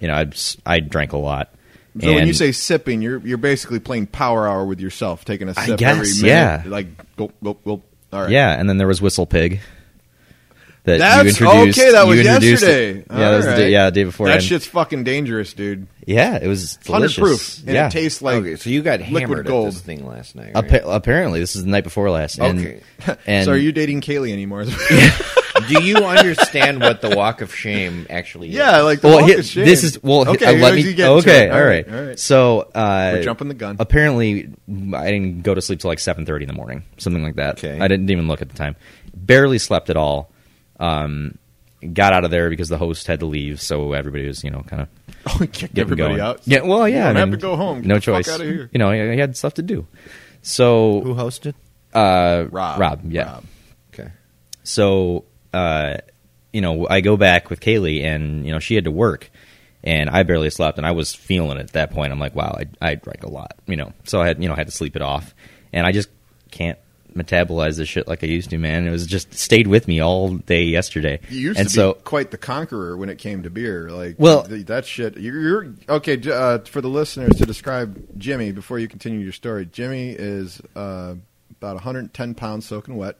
[0.00, 0.30] you know, I
[0.66, 1.54] I drank a lot.
[2.00, 5.54] So when you say sipping, you're you're basically playing Power Hour with yourself, taking a
[5.54, 6.26] sip guess, every minute.
[6.26, 6.62] yeah.
[6.66, 7.84] Like gulp, gulp, gulp.
[8.12, 8.30] All right.
[8.30, 9.60] yeah, and then there was Whistle Pig.
[10.84, 11.78] That That's you introduced.
[11.78, 11.92] okay.
[11.92, 12.90] That was yesterday.
[12.90, 13.06] It.
[13.08, 13.70] Yeah, that was the day, right.
[13.70, 14.26] yeah, the day before.
[14.26, 15.86] That and- shit's fucking dangerous, dude.
[16.04, 17.18] yeah, it was Hundred delicious.
[17.20, 18.34] proof, and yeah, it tastes like.
[18.38, 19.68] okay, so you got liquid hammered gold.
[19.68, 20.54] at this thing last night.
[20.56, 20.64] Right?
[20.64, 22.40] Appa- apparently, this is the night before last.
[22.40, 22.80] And, Okay.
[23.28, 24.64] and so are you dating Kaylee anymore?
[25.68, 28.54] Do you understand what the walk of shame actually is?
[28.56, 29.64] Yeah, like the well, walk he- of shame.
[29.66, 30.28] this is well.
[30.30, 30.92] Okay, uh, let me.
[30.94, 31.88] get okay, all right.
[31.88, 32.18] all right.
[32.18, 33.76] So uh, We're jumping the gun.
[33.78, 34.48] Apparently,
[34.94, 37.58] I didn't go to sleep till like seven thirty in the morning, something like that.
[37.58, 37.78] Okay.
[37.78, 38.74] I didn't even look at the time.
[39.14, 40.31] Barely slept at all.
[40.82, 41.38] Um,
[41.94, 44.62] got out of there because the host had to leave, so everybody was, you know,
[44.66, 44.88] kind of
[45.26, 46.20] Oh, kicked everybody going.
[46.20, 46.40] out.
[46.44, 47.08] Yeah, well, yeah.
[47.08, 47.82] You don't I have to go home.
[47.82, 48.28] Get No the fuck choice.
[48.28, 48.68] outta here.
[48.72, 49.86] You know, he he had stuff to do.
[50.42, 51.54] So, Who hosted?
[51.94, 52.80] uh, Rob.
[52.80, 53.24] Rob, yeah.
[53.34, 53.44] Rob.
[53.94, 54.10] Okay.
[54.64, 55.24] So,
[55.54, 55.98] uh,
[56.52, 59.30] you know, I go back with Kaylee, and you know, she had to work,
[59.84, 62.12] and I barely slept, and I was feeling it at that point.
[62.12, 64.54] I'm like, wow, I I drank a lot, you know, so I had you know
[64.54, 65.34] I had to sleep it off,
[65.72, 66.08] and I just
[66.50, 66.78] can't
[67.14, 68.86] metabolize this shit like I used to, man.
[68.86, 72.00] It was just stayed with me all day yesterday, You used and to so be
[72.00, 73.90] quite the conqueror when it came to beer.
[73.90, 75.16] Like, Well- th- that shit.
[75.18, 76.20] You're, you're okay.
[76.30, 79.66] Uh, for the listeners to describe Jimmy before you continue your story.
[79.66, 81.14] Jimmy is uh,
[81.60, 83.16] about 110 pounds soaking wet.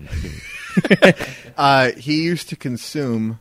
[1.56, 3.38] uh, he used to consume.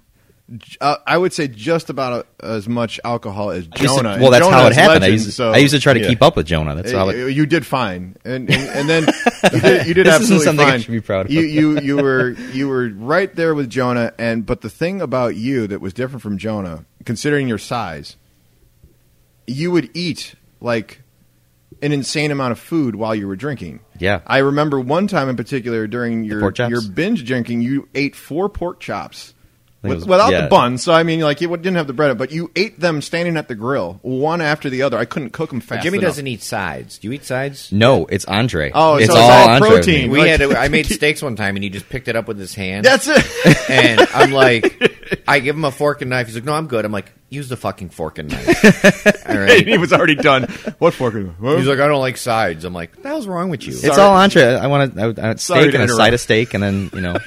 [0.82, 4.18] Uh, I would say just about uh as much alcohol as to- Jonah.
[4.20, 5.04] well, that's how it happened.
[5.04, 6.08] I used, to, so- I used to try to yeah.
[6.08, 6.74] keep up with Jonah.
[6.76, 7.34] That's how it.
[7.34, 9.06] you did fine, and and, and then
[9.54, 10.82] you did, you did This absolutely something I fine.
[10.82, 11.32] should be proud of.
[11.32, 15.36] You you you were you were right there with Jonah, and but the thing about
[15.36, 18.18] you that was different from Jonah, considering your size,
[19.48, 21.02] you would eat like
[21.82, 23.80] an insane amount of food while you were drinking.
[23.98, 24.22] Yeah.
[24.26, 28.80] I remember one time in particular during your your binge drinking, you ate four pork
[28.80, 29.34] chops.
[29.82, 30.42] I think it With, was- without yeah.
[30.42, 33.02] the bun, so I mean, like you didn't have the bread, but you ate them
[33.02, 34.98] standing at the grill, one after the other.
[34.98, 35.84] I couldn't cook them fast.
[35.84, 36.10] Jimmy enough.
[36.10, 36.98] doesn't eat sides.
[36.98, 37.72] Do you eat sides?
[37.72, 38.72] no, it's entree.
[38.74, 40.12] Oh, it's so all it's all entree protein.
[40.12, 40.42] We Like- had.
[40.42, 42.84] I made steaks one time, and he just picked it up with his hand.
[42.84, 43.70] That's it.
[43.70, 46.26] and I'm like, I give him a fork and knife.
[46.28, 46.84] He's like, No, I'm good.
[46.84, 49.26] I'm like, Use the fucking fork and knife.
[49.30, 49.66] All right.
[49.66, 50.44] he was already done.
[50.80, 51.14] What fork?
[51.14, 51.58] Huh?
[51.58, 52.66] He's like, I don't like sides.
[52.66, 53.72] I'm like, What the hell's wrong with you?
[53.74, 54.02] It's Sorry.
[54.02, 54.44] all entree.
[54.56, 55.92] I want a, I want a steak and a interrupt.
[55.98, 57.18] side of steak, and then you know,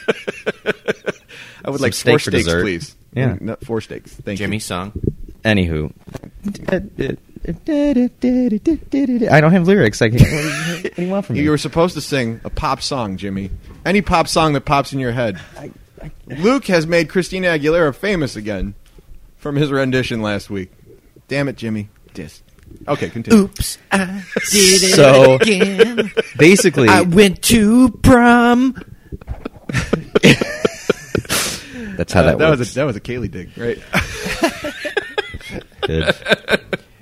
[1.65, 2.63] I would like steak four for steaks, dessert.
[2.63, 2.97] please.
[3.15, 3.35] Yeah.
[3.35, 4.13] Mm, Not four steaks.
[4.15, 4.45] Thank you.
[4.47, 4.61] Jimmy you.
[4.61, 4.93] sung.
[5.45, 5.93] anywho.
[9.31, 10.01] I don't have lyrics.
[10.03, 11.43] I can't, what, do you, what do you want from me?
[11.43, 13.51] You were supposed to sing a pop song, Jimmy.
[13.85, 15.41] Any pop song that pops in your head.
[16.27, 18.75] Luke has made Christina Aguilera famous again
[19.37, 20.71] from his rendition last week.
[21.29, 21.89] Damn it, Jimmy.
[22.15, 22.43] Dis.
[22.89, 23.45] Okay, continue.
[23.45, 23.99] Oops, I
[24.51, 26.11] did it So- again.
[26.39, 28.75] Basically, I went to prom.
[31.97, 32.59] that's how Uh, that, that works.
[32.61, 33.79] was a that was a Kaylee dig, right?
[35.83, 36.15] Good.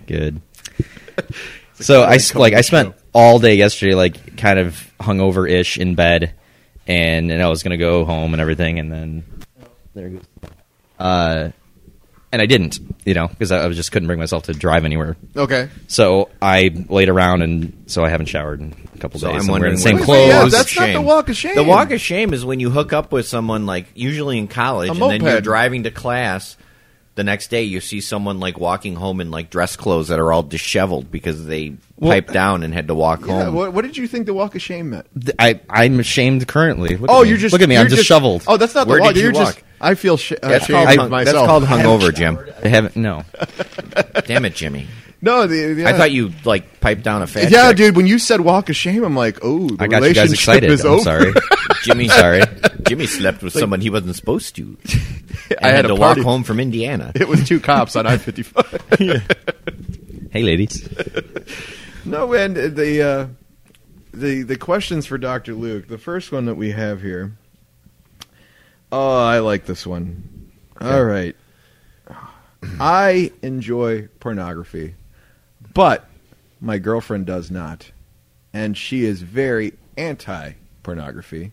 [0.07, 0.41] Good.
[1.75, 5.95] So I s- like I spent all day yesterday like kind of hungover ish in
[5.95, 6.35] bed,
[6.87, 9.25] and and I was gonna go home and everything, and then
[9.95, 10.51] there it goes.
[10.99, 11.51] Uh,
[12.33, 15.17] and I didn't, you know, because I, I just couldn't bring myself to drive anywhere.
[15.37, 15.69] Okay.
[15.89, 19.35] So I laid around, and so I haven't showered in a couple So days.
[19.37, 20.19] I'm and wearing wondering the same Wait, clothes.
[20.19, 21.55] wait, yeah, Walk that's not the walk of shame.
[21.57, 24.89] The walk of shame is when you hook up with someone, like usually in college,
[24.89, 25.45] A and then you're moped.
[25.45, 26.57] driving to class.
[27.17, 30.33] The next day, you see someone like walking home in like dress clothes that are
[30.33, 33.55] all disheveled because they Well- piped down and had to walk Yeah, home.
[33.57, 35.07] what, what did you think the walk of shame meant?
[35.21, 36.97] Th- I I'm ashamed currently.
[36.97, 37.29] Look Oh, at me.
[37.31, 37.77] you're just look at me.
[37.77, 38.45] I'm you're just, shoveled.
[38.47, 39.15] Oh, that's not Where the walk.
[39.15, 39.63] did you you're walk?
[39.81, 39.91] Just.
[39.91, 42.39] I feel sh- uh, that's, ashamed called of hung, that's called hungover, Jim.
[42.65, 42.97] I haven't.
[42.97, 43.25] No.
[44.27, 44.87] Damn it, Jimmy!
[45.23, 47.51] No, the, the, I thought you like piped down a fat.
[47.51, 47.77] Yeah, chick.
[47.77, 47.97] dude.
[47.97, 50.63] When you said walk of shame, I'm like, oh, the I got you guys relationship
[50.63, 50.71] excited.
[50.71, 51.03] is I'm over.
[51.03, 51.33] sorry.
[51.83, 52.09] Jimmy.
[52.09, 52.43] Sorry.
[52.89, 54.79] Jimmy slept with someone he wasn't supposed to.
[55.51, 56.21] And I had had a to party.
[56.21, 57.13] walk home from Indiana.
[57.15, 60.29] It was two cops on I-55.
[60.31, 60.89] Hey, ladies.
[62.05, 63.27] no, and the uh,
[64.15, 65.89] the the questions for Doctor Luke.
[65.89, 67.37] The first one that we have here.
[68.93, 70.51] Oh, I like this one.
[70.81, 71.37] All right.
[72.79, 74.95] I enjoy pornography,
[75.75, 76.09] but
[76.61, 77.91] my girlfriend does not,
[78.53, 81.53] and she is very anti pornography.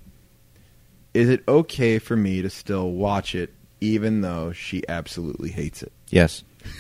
[1.14, 5.92] Is it okay for me to still watch it, even though she absolutely hates it?
[6.10, 6.44] Yes.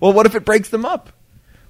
[0.00, 1.10] Well, what if it breaks them up?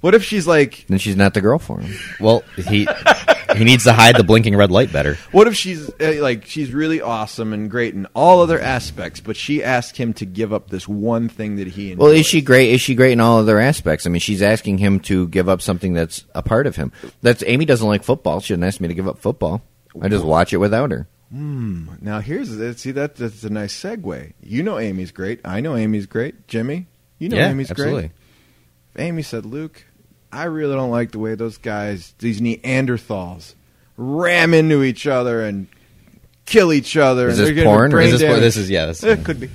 [0.02, 1.98] What if she's like, Then she's not the girl for him.
[2.20, 2.86] Well, he
[3.58, 5.16] he needs to hide the blinking red light better.
[5.32, 9.36] what if she's uh, like, she's really awesome and great in all other aspects, but
[9.36, 12.02] she asked him to give up this one thing that he enjoys?
[12.02, 12.70] Well, is she great?
[12.70, 14.06] Is she great in all other aspects?
[14.06, 16.92] I mean, she's asking him to give up something that's a part of him.
[17.22, 18.40] That's Amy doesn't like football.
[18.40, 19.62] She didn't ask me to give up football.
[20.00, 21.08] I just watch it without her.
[21.30, 22.48] Now here's
[22.80, 24.32] see that that's a nice segue.
[24.40, 25.40] You know Amy's great.
[25.44, 26.48] I know Amy's great.
[26.48, 26.86] Jimmy,
[27.18, 28.10] you know yeah, Amy's absolutely.
[28.94, 29.06] great.
[29.06, 29.84] Amy said, "Luke,
[30.32, 33.54] I really don't like the way those guys, these Neanderthals,
[33.96, 35.66] ram into each other and
[36.44, 37.28] kill each other.
[37.28, 38.86] Is and this porn, or Is this, damage." this is yeah.
[38.86, 39.50] This, It could be.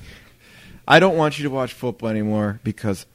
[0.88, 3.06] I don't want you to watch football anymore because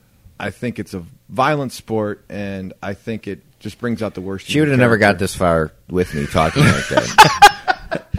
[0.41, 4.47] I think it's a violent sport, and I think it just brings out the worst.
[4.47, 8.05] She would have never got this far with me talking like that.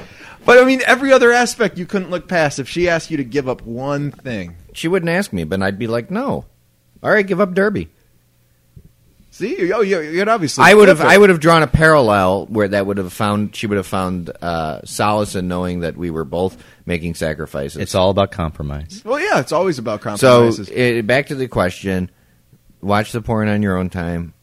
[0.49, 2.57] But I mean, every other aspect you couldn't look past.
[2.57, 5.77] If she asked you to give up one thing, She wouldn't ask me, but I'd
[5.77, 6.45] be like, no.
[7.03, 7.89] All right, give up Derby.
[9.39, 10.63] See, oh, you- you'd obviously.
[10.63, 10.99] I would have.
[10.99, 11.05] it.
[11.07, 13.55] I would have drawn a parallel where that would have found.
[13.55, 17.81] She would have found uh, solace in knowing that we were both making sacrifices.
[17.81, 19.01] It's all about compromise.
[19.03, 20.09] Well, yeah, it's always about so.
[20.09, 20.69] compromises.
[20.69, 22.11] It, back to the question:
[22.81, 24.33] Watch the porn on your own time.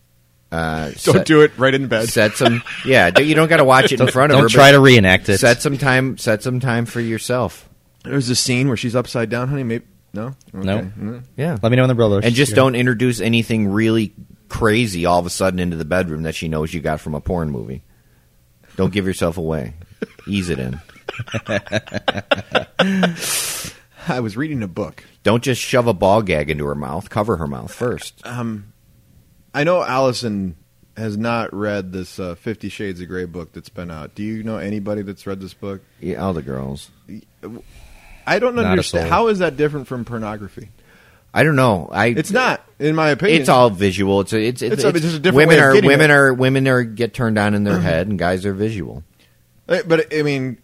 [0.52, 2.08] Uh, Don't do it right in bed.
[2.08, 2.62] Set some.
[2.84, 4.48] Yeah, you don't got to watch it in front of Don't her.
[4.48, 5.38] try to reenact it.
[5.38, 6.18] Set some time.
[6.18, 7.68] Set some time for yourself.
[8.04, 9.64] There's a scene where she's upside down, honey.
[9.64, 9.84] Maybe
[10.14, 10.26] no.
[10.54, 10.64] Okay.
[10.66, 10.78] No.
[10.78, 11.24] Mm.
[11.36, 11.58] Yeah.
[11.60, 12.20] Let me know in the brother.
[12.22, 14.14] and just don't introduce anything really
[14.48, 17.20] crazy all of a sudden into the bedroom that she knows you got from a
[17.20, 17.82] porn movie.
[18.76, 19.74] Don't give yourself away.
[20.26, 20.80] Ease it in.
[24.08, 25.04] I was reading a book.
[25.22, 27.10] Don't just shove a ball gag into her mouth.
[27.10, 28.24] Cover her mouth first.
[28.24, 28.72] Um,
[29.54, 30.56] I know Allison
[30.96, 34.14] has not read this uh, Fifty Shades of Grey book that's been out.
[34.14, 35.82] Do you know anybody that's read this book?
[36.00, 36.90] Yeah, all the girls.
[38.26, 39.08] I don't Not understand.
[39.08, 40.70] How is that different from pornography?
[41.36, 41.88] I don't know.
[41.92, 43.40] I It's not, in my opinion.
[43.40, 44.20] It's all visual.
[44.22, 45.86] It's a, it's it's, It's a- it's- it's just a different women way of are
[45.86, 46.14] women it.
[46.14, 49.04] are women are get turned on in their head and guys are visual.
[49.68, 50.56] Uh, But I mean,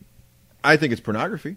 [0.65, 1.57] I think it's pornography.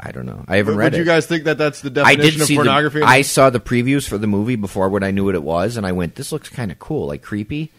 [0.00, 0.44] I don't know.
[0.48, 1.00] I haven't Would read you it.
[1.00, 3.02] You guys think that that's the I definition did of see the, pornography?
[3.02, 5.86] I saw the previews for the movie before when I knew what it was, and
[5.86, 7.72] I went, "This looks kind of cool, like creepy."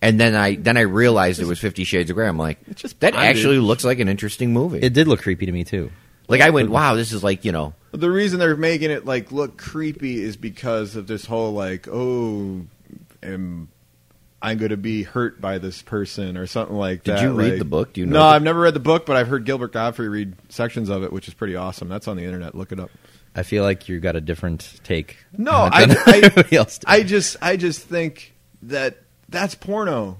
[0.00, 2.26] And then I then I realized it was Fifty Shades of Grey.
[2.28, 3.36] I'm like, It's just that bondage.
[3.36, 4.78] actually looks like an interesting movie.
[4.80, 5.90] It did look creepy to me too.
[6.28, 9.32] Like I went, "Wow, this is like you know." the reason they're making it like
[9.32, 12.66] look creepy is because of this whole like, oh,
[13.22, 13.68] am
[14.40, 17.22] I'm going to be hurt by this person or something like Did that.
[17.22, 17.92] you read like- the book?
[17.92, 20.36] Do you know No, I've never read the book, but I've heard Gilbert Gottfried read
[20.48, 21.88] sections of it, which is pretty awesome.
[21.88, 22.54] That's on the internet.
[22.54, 22.90] Look it up.
[23.34, 25.16] I feel like you got a different take.
[25.36, 25.68] No, I,
[26.06, 26.84] I, did.
[26.86, 28.98] I just, I just think that
[29.28, 30.18] that's porno.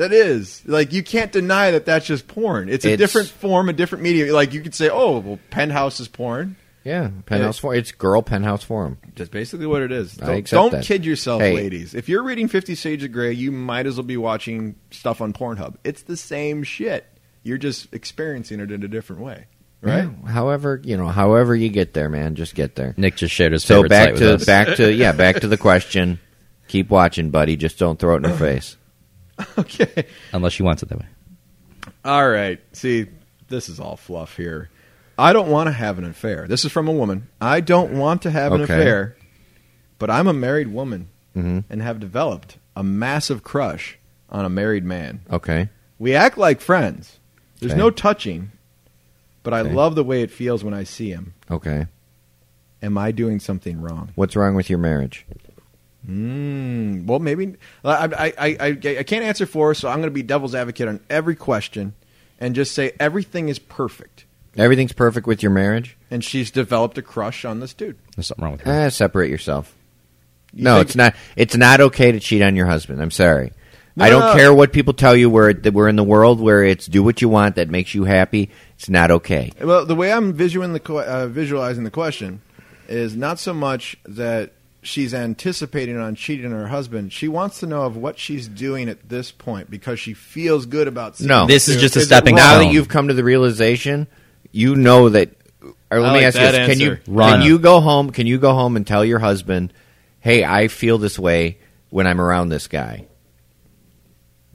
[0.00, 2.68] That is like you can't deny that that's just porn.
[2.70, 4.30] It's a It's- different form, a different medium.
[4.30, 6.56] Like you could say, oh, well, Penthouse is porn.
[6.84, 7.78] Yeah, penthouse forum.
[7.78, 8.96] It's girl penthouse forum.
[9.14, 10.18] That's basically what it is.
[10.22, 10.84] I Don't, accept don't that.
[10.84, 11.54] kid yourself, Hey.
[11.54, 11.94] ladies.
[11.94, 15.34] If you're reading Fifty Shades of Grey, you might as well be watching stuff on
[15.34, 15.74] Pornhub.
[15.84, 17.04] It's the same shit.
[17.42, 19.44] You're just experiencing it in a different way,
[19.82, 20.04] right?
[20.24, 22.94] Yeah, However, you know, however you get there, man, just get there.
[22.96, 24.46] Nick just shared his So favorite back site to with us.
[24.46, 26.18] back to yeah, back to the question.
[26.68, 27.56] Keep watching, buddy.
[27.56, 28.78] Just don't throw it in her face.
[29.58, 30.06] Okay.
[30.32, 31.06] unless she wants it that way.
[32.04, 32.60] All right.
[32.72, 33.06] See,
[33.48, 34.70] this is all fluff here.
[35.18, 36.46] I don't want to have an affair.
[36.48, 37.28] This is from a woman.
[37.40, 38.72] I don't want to have an Okay.
[38.74, 39.16] affair,
[39.98, 41.64] but I'm a married woman Mhm.
[41.68, 43.98] and have developed a massive crush
[44.30, 45.20] on a married man.
[45.30, 45.68] Okay.
[45.98, 47.18] We act like friends.
[47.58, 47.78] There's Okay.
[47.78, 48.52] no touching,
[49.42, 49.72] but I Okay.
[49.74, 51.34] love the way it feels when I see him.
[51.50, 51.86] Okay.
[52.82, 54.10] Am I doing something wrong?
[54.14, 55.26] What's wrong with your marriage?
[56.08, 60.08] Mm, well, maybe I, I, I, I, I can't answer for her, so I'm going
[60.08, 61.94] to be devil's advocate on every question
[62.38, 64.24] and just say everything is perfect.
[64.56, 65.96] Everything's perfect with your marriage?
[66.10, 67.96] And she's developed a crush on this dude.
[68.16, 68.72] There's something wrong with her.
[68.72, 69.74] Eh, separate yourself.
[70.52, 71.14] You no, think- it's not.
[71.36, 73.00] It's not okay to cheat on your husband.
[73.00, 73.52] I'm sorry.
[73.94, 74.34] No, I don't no.
[74.34, 75.30] care what people tell you.
[75.30, 78.04] Where that we're in the world where it's do what you want that makes you
[78.04, 78.50] happy.
[78.76, 79.52] It's not okay.
[79.60, 82.40] Well, the way I'm visualizing the, uh, visualizing the question
[82.88, 84.52] is not so much that
[84.82, 87.12] she's anticipating on cheating on her husband.
[87.12, 90.88] She wants to know of what she's doing at this point because she feels good
[90.88, 91.16] about.
[91.16, 91.46] seeing No.
[91.46, 92.34] This is just a stepping?
[92.34, 92.66] Now stone.
[92.66, 94.06] that you've come to the realization,
[94.50, 95.30] you know that.
[95.90, 96.98] Or let I me like ask you this: Can you.
[97.06, 97.32] Run.
[97.32, 98.10] can you go home?
[98.10, 99.72] Can you go home and tell your husband,
[100.20, 101.58] "Hey, I feel this way
[101.90, 103.06] when I'm around this guy"?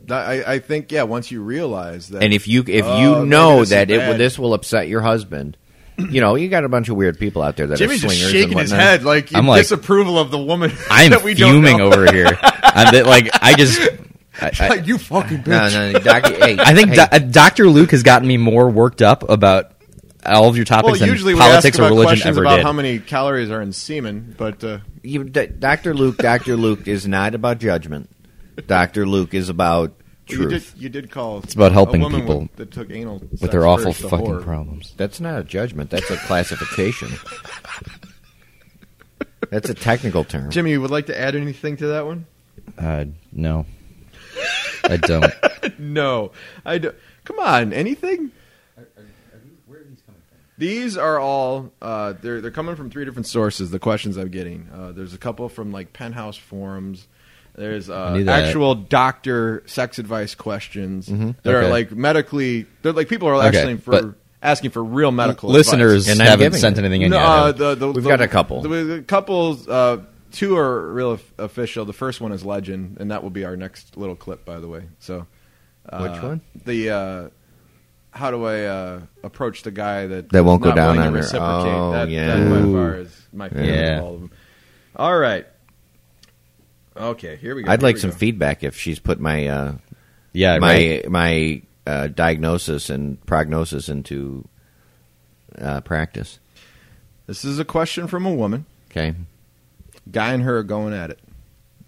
[0.10, 1.04] I, I think yeah.
[1.04, 4.18] Once you realize that, And if you if Oh, you maybe know this that it
[4.18, 5.58] this will upset your husband,
[5.98, 8.20] you know you got a bunch of weird people out there that Jimmy's are just
[8.20, 8.88] swingers shaking and his whatnot.
[8.88, 10.72] head like in I'm like- disapproval of the woman.
[10.90, 11.88] I'm that we don't fuming know.
[11.88, 12.38] over here.
[12.42, 13.80] I'm th- like I just.
[14.42, 15.74] I, I, you fucking bitch.
[15.74, 17.68] No, no, doc, hey, I think hey, Do- uh, Dr.
[17.70, 19.72] Luke has gotten me more worked up about
[20.26, 22.44] all of your Well, topics usually than we politics ask or about religion questions ever
[22.46, 22.66] about did.
[22.66, 25.94] how many calories are in semen, but uh, you, D- Dr.
[25.94, 26.58] Luke, Dr.
[26.58, 28.10] Luke is not about judgment.
[28.68, 29.06] Dr.
[29.06, 29.94] Luke is about
[30.28, 33.20] you did you did call It's about helping a woman people with, that took anal
[33.20, 34.44] with their awful first fucking whore.
[34.44, 34.94] problems.
[34.98, 35.90] That's not a judgment.
[35.90, 37.10] That's a classification.
[39.52, 40.50] That's a technical term.
[40.50, 42.26] Jimmy, you would like to add anything to that one?
[42.78, 43.66] Uh, no,
[44.84, 45.34] I don't.
[45.80, 46.32] No,
[46.64, 46.96] I don't.
[47.24, 48.32] Come on, anything?
[50.58, 53.72] These are all uh, they're they're coming from three different sources.
[53.72, 54.70] The questions I'm getting.
[54.74, 57.08] Uh, there's a couple from like Penthouse forums.
[57.56, 61.70] There's uh, actual doctor sex advice questions that are Okay.
[61.72, 62.66] like medically.
[62.82, 66.20] They're like people are Okay, actually for but- asking for real medical Listeners advice.
[66.20, 67.26] And haven't sent anything in No, yet.
[67.26, 68.62] uh, the, the, We've the- got a couple.
[68.62, 71.86] The, the couples, uh, two are real of- official.
[71.86, 74.68] The first one is legend, and that will be our next little clip, by the
[74.68, 74.84] way.
[75.00, 75.26] So,
[75.90, 76.42] uh, Which one?
[76.66, 77.30] The uh,
[78.12, 81.12] how do I uh, approach the guy that That won't go down willing on to
[81.12, 81.18] her.
[81.24, 81.74] reciprocate?
[81.74, 82.36] Oh, that, yeah.
[82.38, 83.98] that by far is my favorite Yeah.
[83.98, 84.32] of all of them.
[84.96, 85.46] All right.
[86.98, 87.72] Okay, here we go.
[87.72, 88.16] I'd here like some go.
[88.16, 89.74] feedback if she's put my uh,
[90.34, 91.10] Yeah, my right.
[91.10, 94.48] my uh, diagnosis and prognosis into
[95.60, 96.40] uh, practice.
[97.28, 98.66] This is a question from a woman.
[98.92, 99.14] Okay.
[100.12, 101.20] Guy and her are going at it.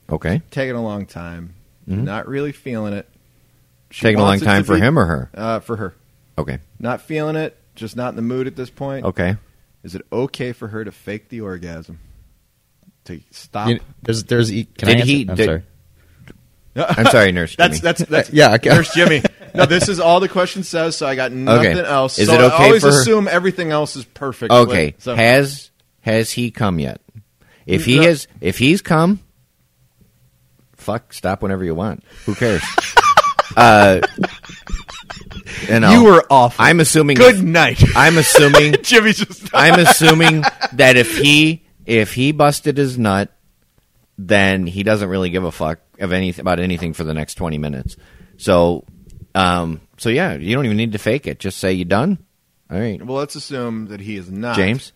[0.10, 0.42] Okay.
[0.52, 1.54] Taking a long time.
[1.88, 2.04] Mhm.
[2.04, 3.08] Not really feeling it.
[3.92, 5.30] She Taking a long time for be- him or her.
[5.34, 5.94] Uh, for her.
[6.38, 6.60] Okay.
[6.80, 7.56] Not feeling it.
[7.76, 9.06] Just not in the mood at this point.
[9.06, 9.38] Okay.
[9.84, 12.00] Is it okay for her to fake the orgasm?
[13.08, 13.70] To stop?
[13.70, 14.50] You- there's, there's.
[14.50, 15.06] Can Did I answer?
[15.06, 15.64] he- I'm did- sorry.
[16.76, 17.70] I'm sorry, Nurse Jimmy.
[17.70, 18.70] That's that's that's Yeah, okay.
[18.70, 19.24] There's Jimmy.
[19.56, 22.20] No, this is all the question says, so I got nothing else.
[22.20, 24.52] Is so it okay I always for her- assume everything else is perfect.
[24.54, 24.94] Okay.
[25.00, 27.02] So- Has has he come yet?
[27.66, 28.04] If he No.
[28.04, 29.20] has, if he's come,
[30.76, 32.04] fuck, stop whenever you want.
[32.26, 32.64] Who cares?
[33.58, 34.00] uh,
[35.68, 36.64] you know, you were awful.
[36.64, 37.18] I'm assuming.
[37.18, 37.84] Good night.
[37.96, 38.76] I'm assuming.
[38.84, 39.50] Jimmy just.
[39.54, 40.44] I'm assuming
[40.74, 43.32] that if he if he busted his nut,
[44.20, 47.58] then he doesn't really give a fuck of anything about anything for the next twenty
[47.58, 47.98] minutes.
[48.38, 48.84] So,
[49.34, 51.40] um, so yeah, you don't even need to fake it.
[51.40, 52.20] Just say you done.
[52.70, 54.56] All right, Well, let's assume that he is not.
[54.58, 54.92] James.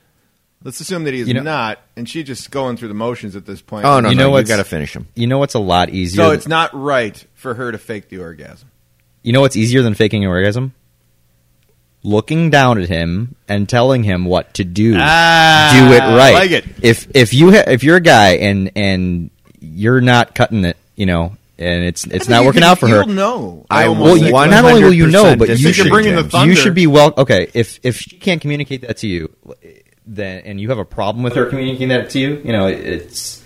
[0.63, 3.35] Let's assume that he is You know- not, and she's just going through the motions
[3.35, 3.85] at this point.
[3.85, 5.07] Oh no, You no, know you what's- got to finish him.
[5.15, 6.23] You know what's a lot easier?
[6.23, 8.69] So it's not right for her to fake the orgasm.
[9.23, 10.73] You know what's easier than faking an orgasm?
[12.03, 14.95] Looking down at him and telling him what to do.
[14.97, 16.33] Ah, do it right.
[16.33, 16.65] like it.
[16.81, 19.29] If if you ha- if you're a guy and and
[19.59, 23.03] you're not cutting it, you know, and it's it's not working out for her.
[23.03, 23.65] You'll know.
[23.69, 26.21] I almost Well, you, not only will you know, but you should You're bringing the
[26.23, 26.31] James.
[26.31, 26.49] thunder.
[26.53, 27.13] You should be well.
[27.15, 29.35] Okay, if if she can't communicate that to you,
[30.07, 33.43] then and you have a problem with her communicating that to you, you know, it's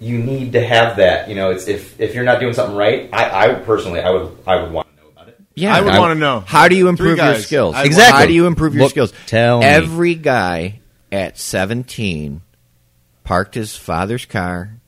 [0.00, 1.28] you need to have that.
[1.28, 4.38] You know, it's if if you're not doing something right, I, I personally, I would
[4.46, 5.40] I would want to know about it.
[5.60, 6.40] Yeah, I would want to know.
[6.46, 7.46] How do you improve your guys.
[7.46, 7.74] skills?
[7.74, 8.20] I'd Exactly.
[8.20, 9.12] How do you improve your Look, skills?
[9.26, 9.66] tell me.
[9.66, 10.80] Every guy
[11.12, 12.40] at 17
[13.24, 14.80] parked his father's car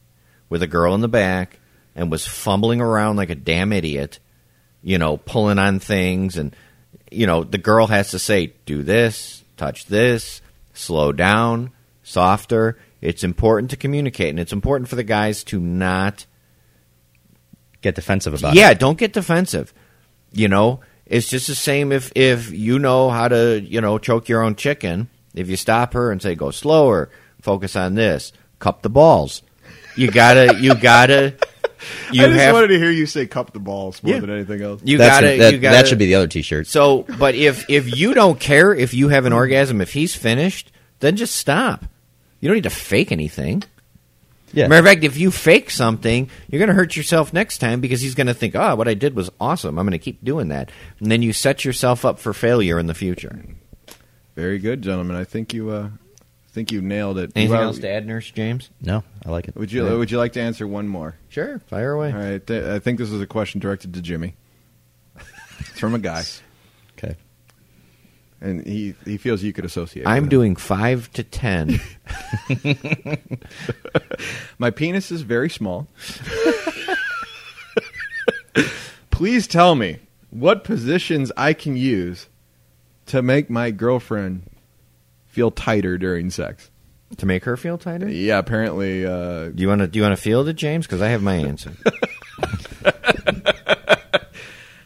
[0.48, 1.58] with a girl in the back
[1.94, 4.18] and was fumbling around like a damn idiot,
[4.82, 6.54] you know, pulling on things and
[7.10, 10.40] you know, the girl has to say, "Do this, touch this,
[10.72, 11.70] slow down,
[12.02, 16.24] softer." It's important to communicate and it's important for the guys to not
[17.82, 18.58] Get defensive about it.
[18.58, 19.74] yeah, don't get defensive.
[20.32, 24.28] You know, it's just the same if if you know how to you know choke
[24.28, 25.08] your own chicken.
[25.34, 27.10] If you stop her and say go slower,
[27.40, 29.42] focus on this, cup the balls.
[29.96, 31.34] You gotta, you gotta,
[32.12, 34.20] you I just have, wanted to hear you say "cup the balls" more Yeah.
[34.20, 34.80] than anything else.
[34.84, 35.76] you gotta, that, you gotta.
[35.76, 36.66] that should be the other T-shirt.
[36.66, 40.72] So, but if if you don't care if you have an orgasm, if he's finished,
[41.00, 41.84] then just stop.
[42.40, 43.62] You don't need to fake anything.
[44.52, 44.68] Yeah.
[44.68, 48.00] Matter of fact, if you fake something, you're going to hurt yourself next time because
[48.00, 49.78] he's going to think, "Oh, what I did was awesome.
[49.78, 52.86] I'm going to keep doing that," and then you set yourself up for failure in
[52.86, 53.42] the future.
[54.36, 55.16] Very good, gentlemen.
[55.16, 55.70] I think you.
[55.70, 55.88] Uh,
[56.48, 57.32] think you nailed it.
[57.34, 58.68] Anything Well, else to add, Nurse James?
[58.82, 59.56] No, I like it.
[59.56, 61.16] Would you Would you like to answer one more?
[61.30, 62.12] Sure, fire away.
[62.12, 62.46] All right.
[62.46, 64.34] Th- I think this is a question directed to Jimmy.
[65.60, 66.28] It's from a guy, Okay.
[68.42, 70.06] and he he feels you could associate.
[70.06, 71.80] I'm doing five to ten.
[74.58, 75.88] My penis is very small.
[79.10, 79.98] Please tell me
[80.30, 82.28] what positions I can use
[83.06, 84.42] to make my girlfriend
[85.26, 86.70] feel tighter during sex.
[87.18, 88.08] to make her feel tighter.
[88.08, 89.04] Yeah, apparently.
[89.06, 89.86] Uh, Do you want to?
[89.86, 90.86] Do you want to field it, James?
[90.86, 91.72] Because I have my answer.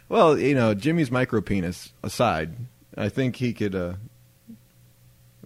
[0.09, 2.55] well, you know, Jimmy's micro penis aside,
[2.97, 3.75] I think he could.
[3.75, 3.95] Uh,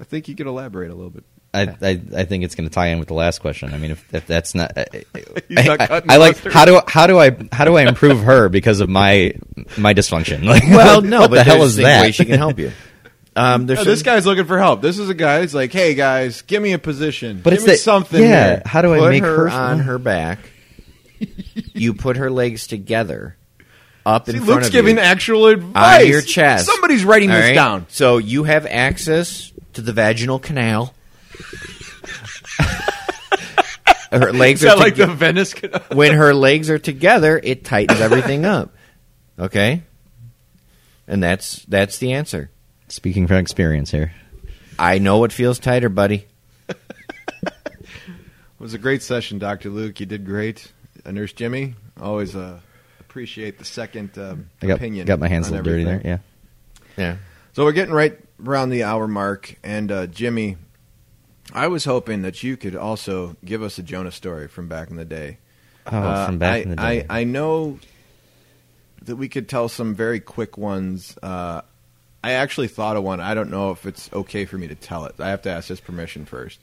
[0.01, 1.25] I think he could elaborate a little bit.
[1.53, 3.75] I, I I think it's going to tie in with the last question.
[3.75, 4.87] I mean, if, if that's not, I,
[5.49, 8.21] He's not I- cutting I like how do how do I how do I improve
[8.21, 9.35] her because of my
[9.77, 10.45] my dysfunction?
[10.51, 12.03] Like, well, no, what but the hell is that?
[12.03, 12.73] way she can help you.
[13.37, 14.83] Um, there's No, this guy's looking for help.
[14.83, 15.43] This is a guy.
[15.43, 17.41] He's like, "Hey guys, give me a position.
[17.41, 19.51] but give it's me that something." Yeah, here." how do I put make her, her,
[19.51, 20.41] on her back.
[21.73, 23.37] you put her legs together,
[24.07, 26.67] up in See, front Luke's of giving you, actual advice on your chest.
[26.67, 27.55] Somebody's writing All this right?
[27.55, 27.87] down.
[27.89, 30.95] So you have access to the vaginal canal.
[34.13, 35.81] her legs Is that are like the toge- Venice Canal?
[35.93, 38.75] when her legs are together, it tightens everything up.
[39.39, 39.83] Okay,
[41.07, 42.51] and that's that's the answer.
[42.89, 44.13] Speaking from experience here.
[44.79, 46.27] I know what feels tighter, buddy.
[47.43, 50.01] It was a great session, Doctor Luke.
[50.01, 50.71] You did great.
[51.07, 52.61] Uh, Nurse Jimmy, always uh,
[53.11, 55.05] appreciate the second um, I got opinion.
[55.05, 56.01] got my hands a on little dirty there.
[56.05, 56.19] Yeah.
[56.97, 57.17] Yeah.
[57.55, 60.57] So we're getting right around the hour mark, and uh, Jimmy,
[61.53, 64.97] I was hoping that you could also give us a Jonah story from back in
[64.97, 65.39] the day.
[65.87, 67.07] Oh, Uh, from back I, in the day.
[67.11, 67.81] I, I know
[69.03, 71.19] that we could tell some very quick ones.
[71.21, 71.63] Uh,
[72.23, 73.19] I actually thought of one.
[73.21, 75.17] I don't know if it's okay for me to tell it.
[75.19, 76.61] I have to ask his permission first.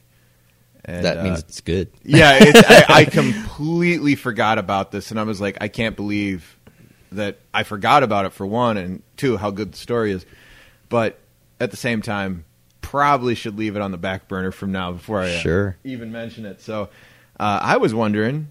[0.87, 1.89] And, that uh, means it's good.
[2.03, 2.55] yeah, it,
[2.89, 6.57] I, I completely forgot about this, and I was like, I can't believe
[7.11, 10.25] that I forgot about it for one, and two, how good the story is.
[10.89, 11.19] But
[11.59, 12.45] at the same time,
[12.81, 15.77] probably should leave it on the back burner from now before I uh, Sure.
[15.83, 16.61] even mention it.
[16.61, 16.83] So
[17.39, 18.47] uh, I was wondering,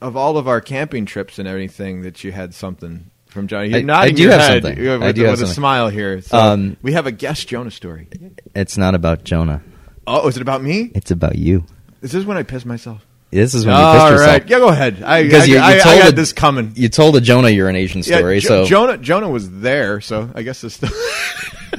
[0.00, 3.68] of all of our camping trips and everything, that you had something from Johnny.
[3.68, 4.84] You're I- nodding I do your have head something.
[4.84, 5.54] with, I do with have a something.
[5.54, 6.20] smile here.
[6.22, 8.08] So Um, we have a guest Jonah story.
[8.54, 9.62] It's not about Jonah.
[10.06, 10.90] Oh, is it about me?
[10.94, 11.64] It's about you.
[12.02, 13.04] Is this when I piss myself?
[13.30, 14.10] This is when you All pissed right,
[14.42, 14.50] yourself.
[14.50, 15.02] yeah, go ahead.
[15.02, 16.72] I, Because I, you- you I, I told had it- this coming.
[16.76, 20.62] You told a Jonah urination story, Jo- so Jonah Jonah was there, so I guess
[20.62, 20.90] it's still,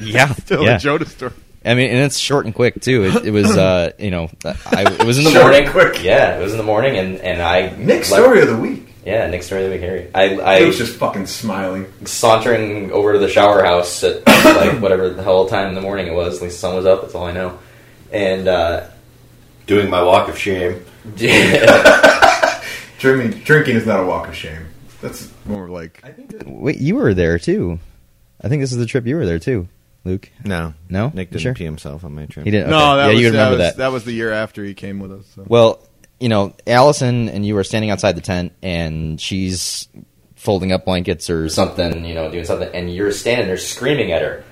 [0.00, 0.76] yeah, still yeah.
[0.76, 1.32] a Jonah story.
[1.64, 3.04] I mean, and it's short and quick too.
[3.04, 5.62] It, it was, uh, you know, I, it was in the Short morning.
[5.64, 6.02] and quick.
[6.04, 8.84] Yeah, it was in the morning, and and I Nick's like- story of the week.
[9.06, 9.82] Yeah, Nick's story of the week.
[9.82, 10.10] Harry.
[10.14, 11.86] I I He was just fucking smiling.
[12.04, 16.06] sauntering over to the shower house at like whatever the hell time in the morning
[16.08, 16.36] it was.
[16.36, 17.00] At least the sun was up.
[17.02, 17.58] That's all I know.
[18.12, 18.88] And uh,
[19.66, 20.82] Doing my walk of shame.
[22.98, 24.66] Drinking, drinking is not a walk of shame.
[25.00, 26.02] That's more like
[26.46, 27.78] wait, you were there too.
[28.42, 29.68] I think this is the trip you were there too,
[30.04, 30.28] Luke.
[30.44, 31.12] No, No?
[31.14, 31.54] Nick didn't Sure?
[31.54, 32.44] pee himself on my trip.
[32.46, 32.70] He didn't.
[32.70, 32.96] no.
[32.96, 33.76] That yeah, was, you remember that, was, that.
[33.76, 35.26] that was the year after he came with us.
[35.34, 35.44] So.
[35.46, 35.80] Well,
[36.18, 39.86] you know, Allison and you were standing outside the tent, and she's
[40.34, 44.22] folding up blankets or something, you know, doing something, and you're standing there screaming at
[44.22, 44.44] her.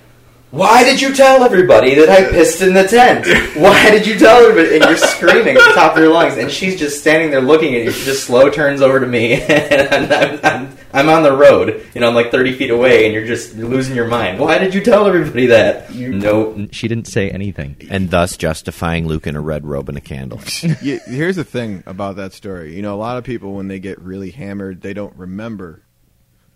[0.53, 3.26] Why did you tell everybody that I pissed in the tent?
[3.57, 4.76] Why did you tell everybody?
[4.76, 7.74] And you're screaming at the top of your lungs, and she's just standing there looking
[7.74, 7.90] at you.
[7.90, 12.01] She just slow turns over to me, and I'm, I'm, I'm on the road, you
[12.01, 14.38] know, I'm like 30 feet away, and you're just you're losing your mind.
[14.38, 15.92] Why did you tell everybody that?
[15.94, 17.76] no, she didn't say anything.
[17.90, 20.40] and thus justifying Luke in a red robe and a candle.
[20.80, 22.76] Yeah, here's the thing about that story.
[22.76, 25.82] You know, a lot of people when they get really hammered, they don't remember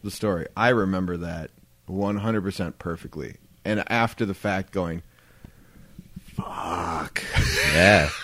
[0.05, 0.47] the story.
[0.57, 1.51] I remember that
[1.89, 3.37] 100% perfectly.
[3.65, 5.03] And after the fact, going,
[6.35, 7.23] fuck.
[7.75, 8.09] Yeah.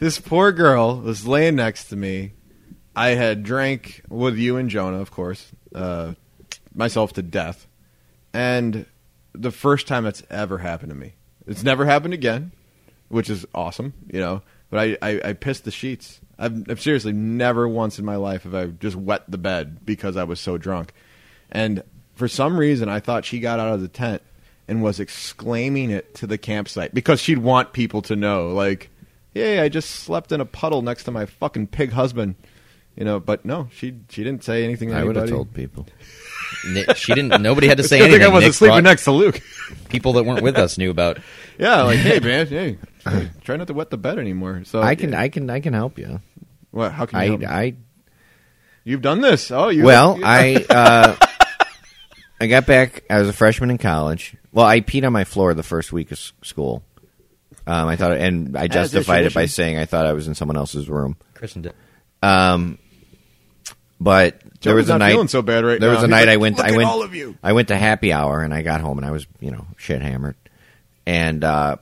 [0.00, 2.32] This poor girl was laying next to me.
[2.96, 6.14] I had drank with you and Jonah, of course, uh,
[6.74, 7.66] myself to death.
[8.32, 8.86] And
[9.34, 11.16] the first time it's ever happened to me.
[11.46, 12.52] It's never happened again,
[13.08, 14.40] which is awesome, you know.
[14.70, 16.18] But I, I, I pissed the sheets.
[16.38, 20.16] I've, I've seriously never once in my life have I just wet the bed because
[20.16, 20.94] I was so drunk.
[21.52, 21.82] And
[22.20, 24.22] for some reason, I thought she got out of the tent
[24.68, 28.90] and was exclaiming it to the campsite because she'd want people to know, like,
[29.34, 32.34] "Hey, I just slept in a puddle next to my fucking pig husband,"
[32.94, 33.18] you know.
[33.18, 34.94] But no, she she didn't say anything.
[34.94, 35.86] I would have told people.
[36.68, 37.40] Nick- she didn't.
[37.42, 38.20] Nobody had to say I anything.
[38.20, 39.40] think I wasn't Nick sleeping next to Luke.
[39.88, 41.18] people that weren't with us knew about.
[41.58, 42.78] yeah, like, hey man, hey,
[43.42, 44.62] try not to wet the bed anymore.
[44.66, 46.20] So I can, I can, I can help you.
[46.70, 46.92] What?
[46.92, 47.24] How can you?
[47.24, 47.44] I, help?
[47.50, 47.74] I,
[48.84, 49.50] You've done this.
[49.50, 49.84] Oh, you.
[49.84, 51.16] well, I, uh,
[52.40, 53.04] I got back.
[53.10, 54.34] I was a freshman in college.
[54.52, 56.82] Well, I peed on my floor the first week of s- school.
[57.66, 59.48] Um, I thought, and I As justified it by tradition.
[59.54, 61.16] saying I thought I was in someone else's room.
[61.34, 61.74] Christian did.
[62.22, 62.78] Um,
[64.00, 65.12] but there Joey's was a not night.
[65.12, 65.94] feeling so bad right there now.
[65.96, 66.56] was a He's night like, I went.
[66.56, 66.88] "Look I at went.
[66.88, 69.26] all of you." I went to happy hour and I got home and I was,
[69.40, 70.36] you know, shit hammered.
[71.06, 71.76] And uh,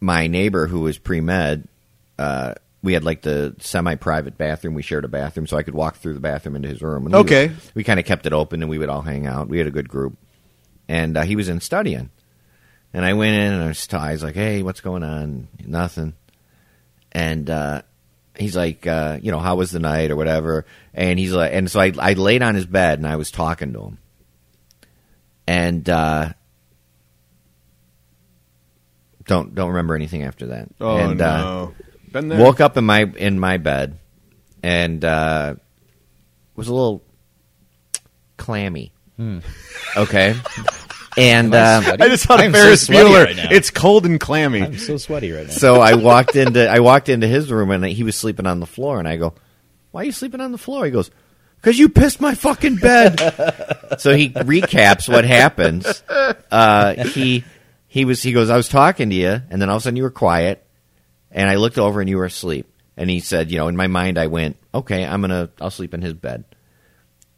[0.00, 1.66] my neighbor who was pre med,
[2.18, 4.74] uh, we had like the semi private bathroom.
[4.74, 7.06] We shared a bathroom, so I could walk through the bathroom into his room.
[7.06, 7.48] And Okay.
[7.48, 9.48] would- we kind of kept it open and we would all hang out.
[9.48, 10.16] We had a good group.
[10.88, 12.10] And uh, he was in studying.
[12.94, 15.48] And I went in and I was, t- I was like, hey, what's going on?
[15.66, 16.14] Nothing.
[17.12, 17.82] And uh,
[18.36, 20.64] he's like, uh, you know, how was the night or whatever?
[20.94, 23.72] And he's like, and so I, I laid on his bed and I was talking
[23.74, 23.98] to him.
[25.46, 26.32] And uh,
[29.26, 30.68] don't don't remember anything after that.
[30.80, 31.74] Oh and, uh, no.
[32.12, 32.38] Been there.
[32.40, 33.98] woke up in my in my bed
[34.62, 35.54] and uh,
[36.56, 37.02] was a little
[38.36, 38.92] clammy.
[39.96, 40.34] Okay,
[41.16, 43.24] and uh, I just thought I'm of so Ferris sweaty Bueller.
[43.24, 43.48] right now.
[43.50, 44.62] it's cold and clammy.
[44.62, 45.52] I'm so sweaty right now.
[45.52, 48.66] so I walked into I walked into his room and he was sleeping on the
[48.66, 49.34] floor, and I go,
[49.90, 51.10] "Why are you sleeping on the floor?" He goes,
[51.62, 53.18] "Cause you pissed my fucking bed."
[53.98, 56.02] so he recaps what happens.
[56.08, 57.42] Uh, he
[57.88, 59.96] he was he goes, "I was talking to you, and then all of a sudden
[59.96, 60.64] you were quiet,
[61.30, 62.66] and I looked over and you were asleep."
[62.96, 65.94] And he said, "You know, in my mind, I went, okay, I'm gonna I'll sleep
[65.94, 66.44] in his bed."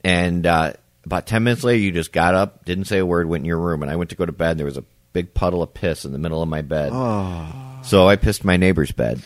[0.02, 0.72] And uh,
[1.04, 3.58] about ten minutes later, you just got up, didn't say a word, went in your
[3.58, 4.52] room, and I went to go to bed.
[4.52, 6.92] and There was a big puddle of piss in the middle of my bed.
[7.84, 9.22] So I pissed my neighbor's bed.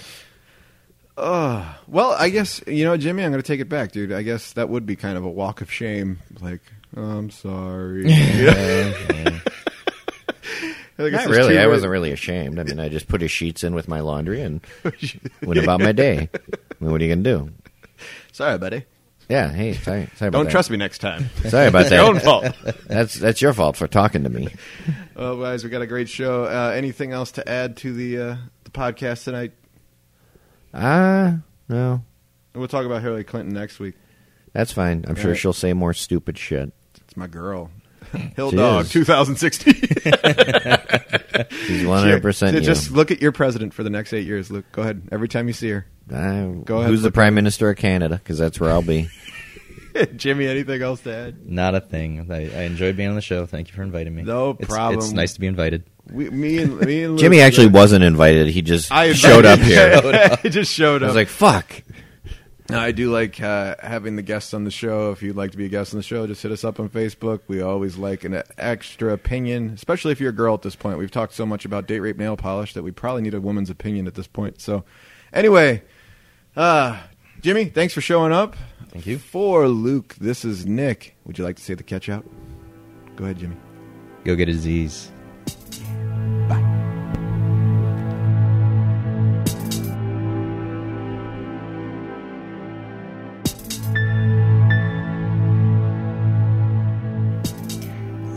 [1.16, 3.22] Well, I guess you know, Jimmy.
[3.24, 4.10] I'm going to take it back, dude.
[4.12, 6.18] I guess that would be kind of a walk of shame.
[6.40, 6.60] Like,
[6.96, 8.04] oh, I'm sorry.
[8.08, 8.52] Yeah.
[9.08, 9.40] I
[10.99, 11.59] guess Not really.
[11.59, 12.59] I wasn't really ashamed.
[12.59, 14.61] I mean, I just put his sheets in with my laundry and
[15.42, 16.28] went about my day.
[16.34, 16.49] I
[16.80, 17.51] mean, what are you gonna do?
[18.32, 18.84] Sorry, buddy.
[19.28, 19.51] Yeah.
[19.51, 20.09] Hey, sorry.
[20.16, 20.51] Sorry about Don't that.
[20.51, 21.30] trust me next time.
[21.49, 22.22] Sorry about It's your own that.
[22.24, 22.55] fault.
[22.86, 24.49] That's that's your fault for talking to me.
[25.16, 26.42] Well, guys, we got a great show.
[26.45, 29.53] Uh, anything else to add to the uh, the podcast tonight?
[30.74, 31.38] Ah,
[31.68, 32.03] no,
[32.55, 33.95] We'll talk about Hillary Clinton next week.
[34.53, 35.05] that's fine.
[35.07, 35.38] I'm sure Alright.
[35.38, 36.72] she'll say more stupid shit.
[36.97, 37.70] It's my girl.
[38.36, 38.90] Hill She Dog is.
[38.92, 39.74] 2016.
[41.66, 42.61] She's 100 percent you.
[42.61, 44.50] Just look at your president for the next eight years.
[44.50, 45.02] Look, go ahead.
[45.12, 45.86] Every time you see her.
[46.12, 48.16] Uh, Go ahead, Who's the look prime minister of Canada?
[48.16, 49.09] Because that's where I'll be.
[50.16, 51.48] Jimmy, anything else to add?
[51.48, 52.26] Not a thing.
[52.30, 53.46] I, I enjoy being on the show.
[53.46, 54.22] Thank you for inviting me.
[54.22, 54.98] No It's- problem.
[54.98, 55.84] It's nice to be invited.
[56.12, 58.48] We, me and me and Jimmy actually wasn't invited.
[58.48, 60.36] He just I showed up invited- here.
[60.42, 61.07] he just showed up.
[61.07, 61.82] I was like, "Fuck."
[62.70, 65.10] I do like uh, having the guests on the show.
[65.10, 66.88] If you'd like to be a guest on the show, just hit us up on
[66.88, 67.40] Facebook.
[67.46, 70.98] We always like an extra opinion, especially if you're a girl at this point.
[70.98, 73.68] We've talked so much about date rape nail polish that we probably need a woman's
[73.68, 74.62] opinion at this point.
[74.62, 74.84] So,
[75.32, 75.82] anyway,
[76.56, 77.00] uh,
[77.42, 78.56] Jimmy, thanks for showing up.
[78.88, 79.18] Thank you.
[79.18, 81.16] For Luke, this is Nick.
[81.26, 82.24] Would you like to say the catch out?
[83.16, 83.56] Go ahead, Jimmy.
[84.24, 85.10] Go get a disease.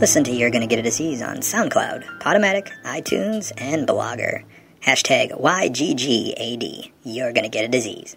[0.00, 4.44] Listen to You're Gonna Get a Disease on SoundCloud, Podomatic, iTunes, and Blogger.
[4.80, 6.92] Hashtag YGGAD.
[7.02, 8.14] You're Gonna Get a Disease.